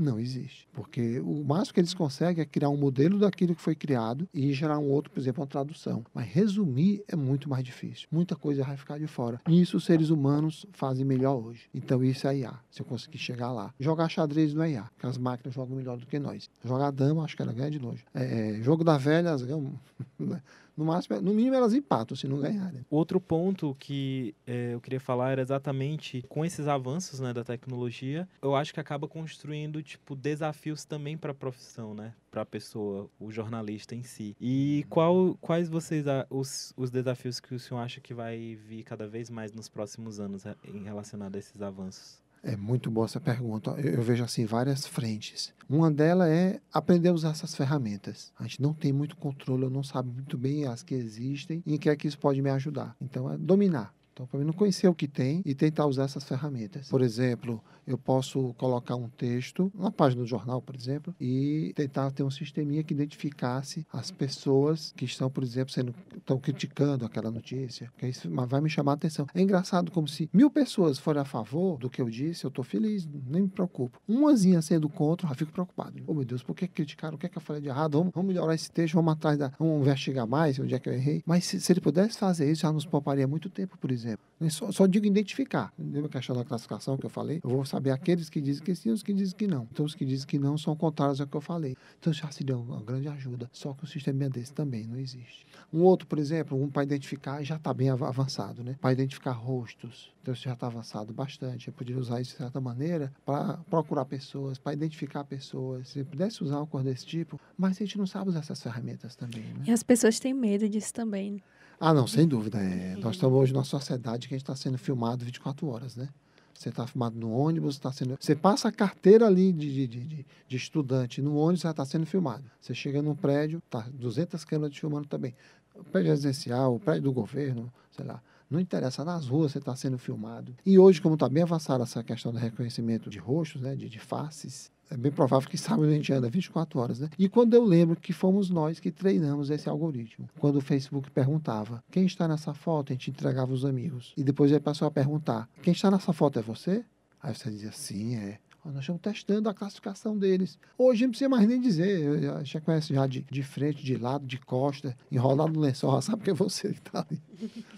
Não 0.01 0.19
existe. 0.19 0.67
Porque 0.73 1.19
o 1.19 1.43
máximo 1.43 1.75
que 1.75 1.79
eles 1.79 1.93
conseguem 1.93 2.41
é 2.41 2.45
criar 2.45 2.69
um 2.69 2.77
modelo 2.77 3.19
daquilo 3.19 3.55
que 3.55 3.61
foi 3.61 3.75
criado 3.75 4.27
e 4.33 4.51
gerar 4.51 4.79
um 4.79 4.89
outro, 4.89 5.11
por 5.11 5.19
exemplo, 5.19 5.41
uma 5.41 5.47
tradução. 5.47 6.03
Mas 6.11 6.27
resumir 6.27 7.03
é 7.07 7.15
muito 7.15 7.47
mais 7.47 7.63
difícil. 7.63 8.07
Muita 8.11 8.35
coisa 8.35 8.63
vai 8.63 8.75
ficar 8.75 8.97
de 8.97 9.05
fora. 9.05 9.39
E 9.47 9.61
isso 9.61 9.77
os 9.77 9.85
seres 9.85 10.09
humanos 10.09 10.65
fazem 10.73 11.05
melhor 11.05 11.35
hoje. 11.35 11.69
Então 11.73 12.03
isso 12.03 12.27
é 12.27 12.37
IA, 12.37 12.53
se 12.71 12.81
eu 12.81 12.85
conseguir 12.85 13.19
chegar 13.19 13.51
lá. 13.51 13.73
Jogar 13.79 14.09
xadrez 14.09 14.55
não 14.55 14.63
é 14.63 14.71
IA, 14.71 14.83
porque 14.83 15.05
as 15.05 15.19
máquinas 15.19 15.53
jogam 15.53 15.77
melhor 15.77 15.97
do 15.97 16.07
que 16.07 16.17
nós. 16.17 16.49
Jogar 16.65 16.91
dama, 16.91 17.23
acho 17.23 17.35
que 17.35 17.43
ela 17.43 17.53
ganha 17.53 17.69
de 17.69 17.77
longe. 17.77 18.03
É, 18.13 18.57
é 18.57 18.61
jogo 18.63 18.83
da 18.83 18.97
velha, 18.97 19.29
elas 19.29 19.43
ganham 19.43 19.79
no 20.75 20.85
máximo, 20.85 21.21
no 21.21 21.33
mínimo 21.33 21.55
elas 21.55 21.73
empatam 21.73 22.15
se 22.15 22.27
não 22.27 22.39
ganharem. 22.39 22.85
Outro 22.89 23.19
ponto 23.19 23.75
que 23.79 24.35
é, 24.45 24.73
eu 24.73 24.81
queria 24.81 24.99
falar 24.99 25.31
era 25.31 25.41
exatamente 25.41 26.23
com 26.27 26.45
esses 26.45 26.67
avanços 26.67 27.19
né, 27.19 27.33
da 27.33 27.43
tecnologia, 27.43 28.27
eu 28.41 28.55
acho 28.55 28.73
que 28.73 28.79
acaba 28.79 29.07
construindo 29.07 29.81
tipo 29.81 30.15
desafios 30.15 30.85
também 30.85 31.17
para 31.17 31.31
a 31.31 31.35
profissão, 31.35 31.93
né? 31.93 32.13
Para 32.29 32.43
a 32.43 32.45
pessoa, 32.45 33.09
o 33.19 33.29
jornalista 33.29 33.93
em 33.93 34.03
si. 34.03 34.35
E 34.39 34.85
qual, 34.89 35.37
quais 35.41 35.67
vocês 35.67 36.05
os, 36.29 36.73
os 36.77 36.89
desafios 36.89 37.39
que 37.39 37.53
o 37.53 37.59
senhor 37.59 37.81
acha 37.81 37.99
que 37.99 38.13
vai 38.13 38.55
vir 38.55 38.83
cada 38.83 39.07
vez 39.07 39.29
mais 39.29 39.51
nos 39.51 39.67
próximos 39.67 40.19
anos 40.19 40.43
em 40.63 40.83
relacionado 40.83 41.35
a 41.35 41.39
esses 41.39 41.61
avanços? 41.61 42.20
É 42.43 42.57
muito 42.57 42.89
boa 42.89 43.05
essa 43.05 43.19
pergunta. 43.19 43.71
Eu, 43.71 43.93
eu, 43.95 44.01
vejo 44.01 44.23
assim 44.23 44.45
várias 44.45 44.87
frentes. 44.87 45.53
Uma 45.69 45.91
delas 45.91 46.27
é 46.29 46.59
aprender 46.73 47.09
a 47.09 47.13
usar 47.13 47.31
essas 47.31 47.55
ferramentas. 47.55 48.31
A 48.39 48.43
gente 48.43 48.61
não 48.61 48.73
tem 48.73 48.91
muito 48.91 49.15
controle, 49.15 49.63
eu 49.63 49.69
não 49.69 49.83
sabe 49.83 50.09
muito 50.11 50.37
bem 50.37 50.65
as 50.65 50.81
que 50.81 50.95
existem 50.95 51.61
e 51.65 51.75
em 51.75 51.77
que 51.77 51.89
é 51.89 51.95
que 51.95 52.07
isso 52.07 52.17
pode 52.17 52.41
me 52.41 52.49
ajudar. 52.49 52.95
Então 52.99 53.31
é 53.31 53.37
dominar. 53.37 53.93
Então, 54.21 54.27
para 54.27 54.39
mim, 54.39 54.45
não 54.45 54.53
conhecer 54.53 54.87
o 54.87 54.93
que 54.93 55.07
tem 55.07 55.41
e 55.43 55.55
tentar 55.55 55.87
usar 55.87 56.03
essas 56.03 56.23
ferramentas. 56.23 56.87
Por 56.89 57.01
exemplo, 57.01 57.59
eu 57.87 57.97
posso 57.97 58.53
colocar 58.53 58.95
um 58.95 59.09
texto 59.09 59.71
na 59.73 59.91
página 59.91 60.21
do 60.21 60.27
jornal, 60.27 60.61
por 60.61 60.75
exemplo, 60.75 61.15
e 61.19 61.73
tentar 61.75 62.11
ter 62.11 62.21
um 62.21 62.29
sisteminha 62.29 62.83
que 62.83 62.93
identificasse 62.93 63.85
as 63.91 64.11
pessoas 64.11 64.93
que 64.95 65.05
estão, 65.05 65.29
por 65.29 65.43
exemplo, 65.43 65.73
sendo 65.73 65.95
estão 66.15 66.39
criticando 66.39 67.03
aquela 67.03 67.31
notícia, 67.31 67.91
que 67.97 68.07
isso 68.07 68.29
vai 68.29 68.61
me 68.61 68.69
chamar 68.69 68.91
a 68.91 68.95
atenção. 68.95 69.25
É 69.33 69.41
engraçado 69.41 69.91
como 69.91 70.07
se 70.07 70.29
mil 70.31 70.51
pessoas 70.51 70.99
forem 70.99 71.21
a 71.21 71.25
favor 71.25 71.79
do 71.79 71.89
que 71.89 72.01
eu 72.01 72.09
disse, 72.09 72.45
eu 72.45 72.49
estou 72.49 72.63
feliz, 72.63 73.07
nem 73.27 73.41
me 73.43 73.49
preocupo. 73.49 73.99
Umazinha 74.07 74.61
sendo 74.61 74.87
contra, 74.87 75.27
eu 75.27 75.35
fico 75.35 75.51
preocupado. 75.51 76.01
Oh, 76.05 76.13
meu 76.13 76.25
Deus, 76.25 76.43
por 76.43 76.55
que 76.55 76.67
criticaram? 76.67 77.15
O 77.15 77.17
que, 77.17 77.25
é 77.25 77.29
que 77.29 77.37
eu 77.37 77.41
falei 77.41 77.61
de 77.61 77.69
errado? 77.69 77.97
Vamos, 77.97 78.13
vamos 78.13 78.27
melhorar 78.27 78.53
esse 78.53 78.71
texto, 78.71 78.93
vamos 78.93 79.13
atrás 79.13 79.37
da. 79.37 79.51
Vamos 79.57 79.81
investigar 79.81 80.27
mais 80.27 80.59
onde 80.59 80.75
é 80.75 80.79
que 80.79 80.87
eu 80.87 80.93
errei. 80.93 81.23
Mas 81.25 81.45
se, 81.45 81.59
se 81.59 81.73
ele 81.73 81.81
pudesse 81.81 82.17
fazer 82.17 82.51
isso, 82.51 82.61
já 82.61 82.71
nos 82.71 82.85
pouparia 82.85 83.27
muito 83.27 83.49
tempo, 83.49 83.77
por 83.77 83.91
exemplo. 83.91 84.10
Só, 84.49 84.71
só 84.71 84.87
digo 84.87 85.05
identificar. 85.05 85.71
Lembra 85.77 86.07
a 86.07 86.09
questão 86.09 86.35
da 86.35 86.43
classificação 86.43 86.97
que 86.97 87.05
eu 87.05 87.09
falei? 87.09 87.39
Eu 87.43 87.49
vou 87.49 87.65
saber 87.65 87.91
aqueles 87.91 88.29
que 88.29 88.41
dizem 88.41 88.63
que 88.63 88.73
sim 88.73 88.89
e 88.89 88.91
os 88.91 89.03
que 89.03 89.13
dizem 89.13 89.35
que 89.35 89.45
não. 89.45 89.67
Então, 89.71 89.85
os 89.85 89.93
que 89.93 90.03
dizem 90.03 90.25
que 90.25 90.39
não 90.39 90.57
são 90.57 90.75
contrários 90.75 91.21
ao 91.21 91.27
que 91.27 91.37
eu 91.37 91.41
falei. 91.41 91.75
Então, 91.99 92.11
já 92.11 92.29
seria 92.31 92.57
uma 92.57 92.81
grande 92.81 93.07
ajuda. 93.07 93.49
Só 93.51 93.73
que 93.73 93.83
o 93.83 93.87
sistema 93.87 94.29
desse 94.29 94.53
também 94.53 94.87
não 94.87 94.97
existe. 94.97 95.45
Um 95.71 95.81
outro, 95.83 96.07
por 96.07 96.17
exemplo, 96.17 96.61
um 96.61 96.69
para 96.69 96.83
identificar, 96.83 97.43
já 97.43 97.55
está 97.55 97.73
bem 97.73 97.89
avançado, 97.89 98.63
né? 98.63 98.75
Para 98.81 98.93
identificar 98.93 99.31
rostos. 99.31 100.11
Então, 100.21 100.33
isso 100.33 100.43
já 100.43 100.53
está 100.53 100.67
avançado 100.67 101.13
bastante. 101.13 101.67
Eu 101.67 101.73
poderia 101.73 101.99
usar 101.99 102.19
isso 102.19 102.31
de 102.31 102.37
certa 102.37 102.59
maneira 102.59 103.13
para 103.23 103.57
procurar 103.69 104.05
pessoas, 104.05 104.57
para 104.57 104.73
identificar 104.73 105.23
pessoas. 105.23 105.89
Se 105.89 106.03
pudesse 106.03 106.43
usar 106.43 106.57
uma 106.57 106.67
coisa 106.67 106.89
desse 106.89 107.05
tipo, 107.05 107.39
mas 107.55 107.77
a 107.77 107.85
gente 107.85 107.97
não 107.97 108.07
sabe 108.07 108.29
usar 108.29 108.39
essas 108.39 108.61
ferramentas 108.61 109.15
também, 109.15 109.43
né? 109.43 109.65
E 109.67 109.71
as 109.71 109.83
pessoas 109.83 110.19
têm 110.19 110.33
medo 110.33 110.67
disso 110.67 110.93
também. 110.93 111.41
Ah, 111.83 111.95
não, 111.95 112.05
sem 112.05 112.27
dúvida. 112.27 112.59
É. 112.59 112.95
Nós 112.97 113.15
estamos 113.15 113.35
hoje 113.39 113.51
numa 113.51 113.63
sociedade 113.63 114.27
que 114.27 114.35
a 114.35 114.37
gente 114.37 114.43
está 114.43 114.55
sendo 114.55 114.77
filmado 114.77 115.25
24 115.25 115.67
horas, 115.67 115.95
né? 115.95 116.09
Você 116.53 116.69
está 116.69 116.85
filmado 116.85 117.17
no 117.19 117.31
ônibus, 117.31 117.73
está 117.73 117.91
sendo. 117.91 118.15
Você 118.19 118.35
passa 118.35 118.67
a 118.67 118.71
carteira 118.71 119.25
ali 119.25 119.51
de, 119.51 119.87
de, 119.87 119.87
de, 119.87 120.25
de 120.47 120.55
estudante 120.55 121.23
no 121.23 121.35
ônibus, 121.35 121.61
já 121.61 121.71
está 121.71 121.83
sendo 121.83 122.05
filmado. 122.05 122.43
Você 122.61 122.75
chega 122.75 123.01
num 123.01 123.15
prédio, 123.15 123.63
tá 123.67 123.83
200 123.95 124.45
câmeras 124.45 124.77
filmando 124.77 125.07
também. 125.07 125.33
O 125.73 125.83
prédio 125.83 126.11
residencial, 126.11 126.75
o 126.75 126.79
prédio 126.79 127.01
do 127.01 127.11
governo, 127.11 127.73
sei 127.89 128.05
lá. 128.05 128.21
Não 128.47 128.59
interessa, 128.59 129.03
nas 129.03 129.25
ruas 129.27 129.53
você 129.53 129.57
está 129.57 129.75
sendo 129.75 129.97
filmado. 129.97 130.55
E 130.63 130.77
hoje, 130.77 131.01
como 131.01 131.15
está 131.15 131.27
bem 131.27 131.41
avançada 131.41 131.83
essa 131.83 132.03
questão 132.03 132.31
do 132.31 132.37
reconhecimento 132.37 133.09
de 133.09 133.17
rostos, 133.17 133.59
né, 133.59 133.75
de, 133.75 133.89
de 133.89 133.97
faces, 133.97 134.71
é 134.91 134.97
bem 134.97 135.11
provável 135.11 135.49
que 135.49 135.57
sábado 135.57 135.87
a 135.87 135.91
gente 135.91 136.11
anda 136.11 136.29
24 136.29 136.77
horas, 136.77 136.99
né? 136.99 137.09
E 137.17 137.29
quando 137.29 137.53
eu 137.53 137.63
lembro 137.63 137.95
que 137.95 138.11
fomos 138.11 138.49
nós 138.49 138.77
que 138.77 138.91
treinamos 138.91 139.49
esse 139.49 139.69
algoritmo. 139.69 140.29
Quando 140.37 140.57
o 140.57 140.61
Facebook 140.61 141.09
perguntava 141.09 141.81
quem 141.89 142.05
está 142.05 142.27
nessa 142.27 142.53
foto, 142.53 142.91
a 142.91 142.93
gente 142.93 143.09
entregava 143.09 143.53
os 143.53 143.63
amigos. 143.63 144.13
E 144.17 144.23
depois 144.23 144.51
ele 144.51 144.59
passou 144.59 144.85
a 144.85 144.91
perguntar: 144.91 145.49
quem 145.61 145.71
está 145.71 145.89
nessa 145.89 146.11
foto 146.11 146.39
é 146.39 146.41
você? 146.41 146.83
Aí 147.23 147.33
você 147.33 147.49
dizia 147.49 147.71
sim, 147.71 148.15
é. 148.17 148.37
Nós 148.63 148.81
estamos 148.81 149.01
testando 149.01 149.49
a 149.49 149.53
classificação 149.53 150.17
deles. 150.17 150.57
Hoje 150.77 151.03
não 151.03 151.09
precisa 151.09 151.29
mais 151.29 151.47
nem 151.47 151.59
dizer. 151.59 152.21
Já, 152.21 152.43
já 152.43 152.61
conhece 152.61 152.93
já 152.93 153.07
de, 153.07 153.25
de 153.29 153.43
frente, 153.43 153.83
de 153.83 153.97
lado, 153.97 154.25
de 154.25 154.37
costa, 154.39 154.95
enrolado 155.11 155.53
no 155.53 155.59
lençol, 155.59 155.99
sabe 156.01 156.23
que 156.23 156.29
é 156.29 156.33
você 156.33 156.73
que 156.73 156.79
está 156.79 157.05
ali. 157.09 157.21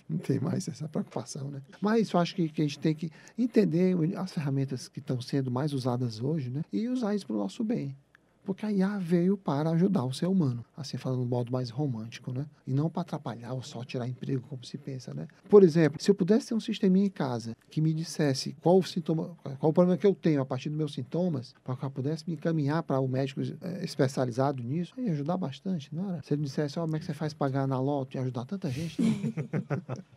Não 0.10 0.18
tem 0.18 0.40
mais 0.40 0.68
essa 0.68 0.88
preocupação, 0.88 1.50
né? 1.50 1.62
Mas 1.80 2.12
eu 2.12 2.20
acho 2.20 2.36
que, 2.36 2.50
que 2.50 2.62
a 2.62 2.66
gente 2.66 2.80
tem 2.80 2.94
que 2.94 3.10
entender 3.38 3.96
as 4.18 4.34
ferramentas 4.34 4.88
que 4.88 5.00
estão 5.00 5.22
sendo 5.22 5.50
mais 5.50 5.74
usadas 5.74 6.20
hoje, 6.20 6.50
né? 6.50 6.64
E 6.72 6.88
usar 6.90 7.16
isso 7.16 7.26
para 7.26 7.36
o 7.36 7.40
nosso 7.40 7.64
bem 7.64 7.96
Porque 8.44 8.66
a 8.66 8.72
IA 8.72 8.98
veio 8.98 9.38
para 9.38 9.70
ajudar 9.72 10.04
o 10.04 10.14
ser 10.14 10.28
humano, 10.28 10.66
assim 10.76 10.98
falando 10.98 11.20
de 11.20 11.26
um 11.26 11.30
modo 11.30 11.52
mais 11.52 11.70
romântico, 11.70 12.32
né? 12.32 12.46
E 12.68 12.74
não 12.74 12.90
para 12.90 13.02
atrapalhar 13.02 13.54
ou 13.54 13.62
só 13.62 13.84
tirar 13.84 14.08
emprego, 14.08 14.46
como 14.50 14.64
se 14.66 14.78
pensa, 14.78 15.14
né? 15.14 15.28
Por 15.50 15.64
exemplo, 15.64 16.02
se 16.02 16.12
eu 16.12 16.16
pudesse 16.16 16.48
ter 16.48 16.54
um 16.54 16.60
sisteminha 16.60 17.06
em 17.06 17.10
casa 17.10 17.56
que 17.70 17.82
me 17.82 17.94
dissesse 17.94 18.56
qual 18.62 18.78
o 18.78 18.84
sintoma, 18.84 19.36
qual 19.60 19.70
o 19.70 19.74
problema 19.74 19.98
que 19.98 20.06
eu 20.06 20.14
tenho 20.14 20.42
a 20.42 20.46
partir 20.46 20.70
dos 20.70 20.78
meus 20.78 20.94
sintomas, 20.94 21.54
para 21.64 21.76
que 21.76 21.84
eu 21.84 21.92
pudesse 21.92 22.24
me 22.28 22.36
encaminhar 22.36 22.84
para 22.84 23.00
um 23.00 23.08
médico 23.08 23.42
é, 23.62 23.84
especializado 23.84 24.62
nisso, 24.62 24.94
ia 24.98 25.12
ajudar 25.12 25.38
bastante, 25.38 25.94
não 25.94 26.10
era? 26.10 26.22
Se 26.24 26.34
ele 26.34 26.42
me 26.42 26.48
dissesse, 26.48 26.78
oh, 26.80 26.84
como 26.84 26.96
é 26.96 27.00
que 27.00 27.06
você 27.06 27.14
faz 27.14 27.34
pagar 27.34 27.68
na 27.68 27.80
loto 27.80 28.16
e 28.16 28.20
ajudar 28.20 28.46
tanta 28.46 28.70
gente, 28.70 29.02
né? 29.02 29.34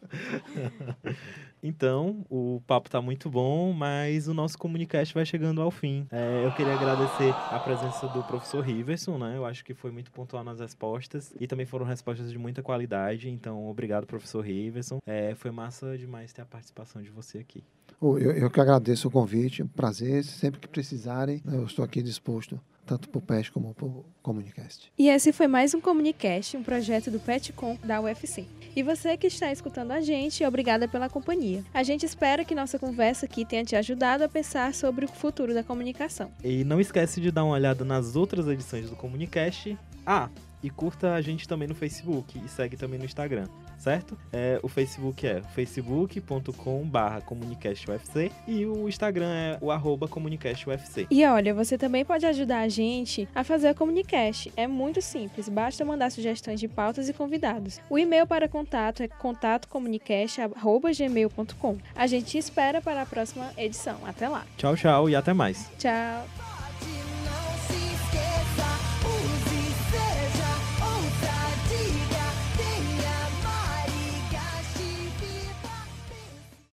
então, 1.63 2.25
o 2.29 2.61
papo 2.67 2.91
tá 2.91 3.01
muito 3.01 3.31
bom, 3.31 3.73
mas 3.73 4.29
o 4.29 4.35
nosso 4.35 4.59
comunicast 4.59 5.15
vai 5.15 5.25
chegando 5.25 5.61
ao 5.61 5.71
fim. 5.71 6.07
É, 6.11 6.45
eu 6.45 6.53
queria 6.53 6.75
agradecer 6.75 7.33
a 7.51 7.59
presença 7.59 8.07
do 8.09 8.16
professor 8.25 8.61
Riverson, 8.61 9.19
né? 9.19 9.37
Eu 9.37 9.45
acho 9.45 9.65
que 9.65 9.75
foi 9.75 9.91
muito 9.91 10.11
pontual 10.11 10.45
nas 10.45 10.61
respostas 10.61 11.35
e 11.39 11.47
também 11.47 11.67
foram 11.67 11.85
respostas 11.85 12.31
de 12.31 12.39
muita 12.39 12.63
qualidade. 12.63 13.29
Então, 13.29 13.69
obrigado, 13.69 14.07
professor 14.07 14.45
Riverson. 14.45 14.99
É, 15.07 15.35
foi 15.35 15.51
massa 15.51 15.97
demais 15.97 16.33
ter 16.33 16.43
a 16.43 16.47
participação 16.47 17.03
de 17.03 17.11
você 17.11 17.39
aqui. 17.39 17.65
Eu, 18.01 18.19
eu 18.19 18.51
que 18.51 18.61
agradeço 18.61 19.09
o 19.09 19.11
convite, 19.11 19.65
prazer. 19.65 20.25
Sempre 20.25 20.61
que 20.61 20.69
precisarem, 20.69 21.43
eu 21.47 21.65
estou 21.65 21.85
aqui 21.85 22.03
disposto 22.03 22.61
tanto 22.87 23.09
para 23.09 23.19
o 23.19 23.23
PET 23.23 23.51
como 23.51 23.75
para 23.75 23.85
o 23.85 24.05
Comunicast. 24.23 24.93
E 24.97 25.09
esse 25.09 25.33
foi 25.33 25.49
mais 25.49 25.75
um 25.75 25.81
Comunicast, 25.81 26.57
um 26.57 26.63
projeto 26.63 27.11
do 27.11 27.19
PetCom 27.19 27.77
da 27.85 28.01
UFC. 28.01 28.47
E 28.75 28.83
você 28.83 29.17
que 29.17 29.27
está 29.27 29.51
escutando 29.51 29.91
a 29.91 30.01
gente, 30.01 30.45
obrigada 30.45 30.87
pela 30.87 31.09
companhia. 31.09 31.65
A 31.75 31.83
gente 31.83 32.07
espera 32.07 32.45
que 32.45 32.55
nossa 32.55 32.79
conversa 32.79 33.27
aqui 33.27 33.45
tenha 33.45 33.65
te 33.65 33.75
ajudado 33.75 34.23
a 34.23 34.29
pensar 34.29 34.73
sobre 34.73 35.05
o 35.05 35.09
futuro 35.09 35.53
da 35.53 35.65
comunicação. 35.65 36.31
E 36.45 36.63
não 36.63 36.81
esquece 36.81 37.21
de 37.21 37.31
dar 37.33 37.45
uma 37.45 37.55
olhada 37.55 37.85
nas 37.85 38.15
outras 38.15 38.47
edições 38.47 38.89
do 38.89 38.97
Comunicast. 38.97 39.77
Ah, 40.07 40.29
e 40.63 40.71
curta 40.71 41.15
a 41.15 41.21
gente 41.21 41.49
também 41.49 41.67
no 41.67 41.75
Facebook 41.75 42.41
e 42.45 42.49
segue 42.49 42.77
também 42.77 42.99
no 42.99 43.05
Instagram 43.05 43.47
certo? 43.79 44.19
É, 44.33 44.59
o 44.63 44.69
Facebook 44.69 45.27
é 45.27 45.43
facebook.com.br 45.55 47.21
comunicastufc 47.25 48.31
e 48.47 48.67
o 48.67 48.87
Instagram 48.89 49.33
é 49.33 49.59
o 49.61 49.71
arroba 49.71 50.09
comunicastufc. 50.09 51.07
E 51.11 51.25
olha, 51.25 51.55
você 51.55 51.79
também 51.79 52.05
pode 52.05 52.27
ajudar 52.27 52.61
a 52.61 52.69
gente 52.69 53.27
a 53.35 53.43
fazer 53.45 53.69
a 53.69 53.75
Comunicast. 53.75 54.53
É 54.57 54.67
muito 54.67 55.01
simples, 55.01 55.49
basta 55.49 55.85
mandar 55.85 56.11
sugestões 56.11 56.59
de 56.61 56.69
pautas 56.69 57.09
e 57.09 57.13
convidados. 57.13 57.81
O 57.89 57.99
e-mail 57.99 58.27
para 58.27 58.49
contato 58.49 59.03
é 59.03 59.09
contatocomunicast.gmail.com. 59.09 61.79
A 61.95 62.07
gente 62.07 62.39
espera 62.39 62.81
para 62.81 63.03
a 63.03 63.07
próxima 63.07 63.51
edição. 63.57 63.99
Até 64.05 64.29
lá. 64.29 64.47
Tchau, 64.57 64.77
tchau 64.77 65.09
e 65.09 65.17
até 65.17 65.33
mais. 65.33 65.71
Tchau. 65.79 66.46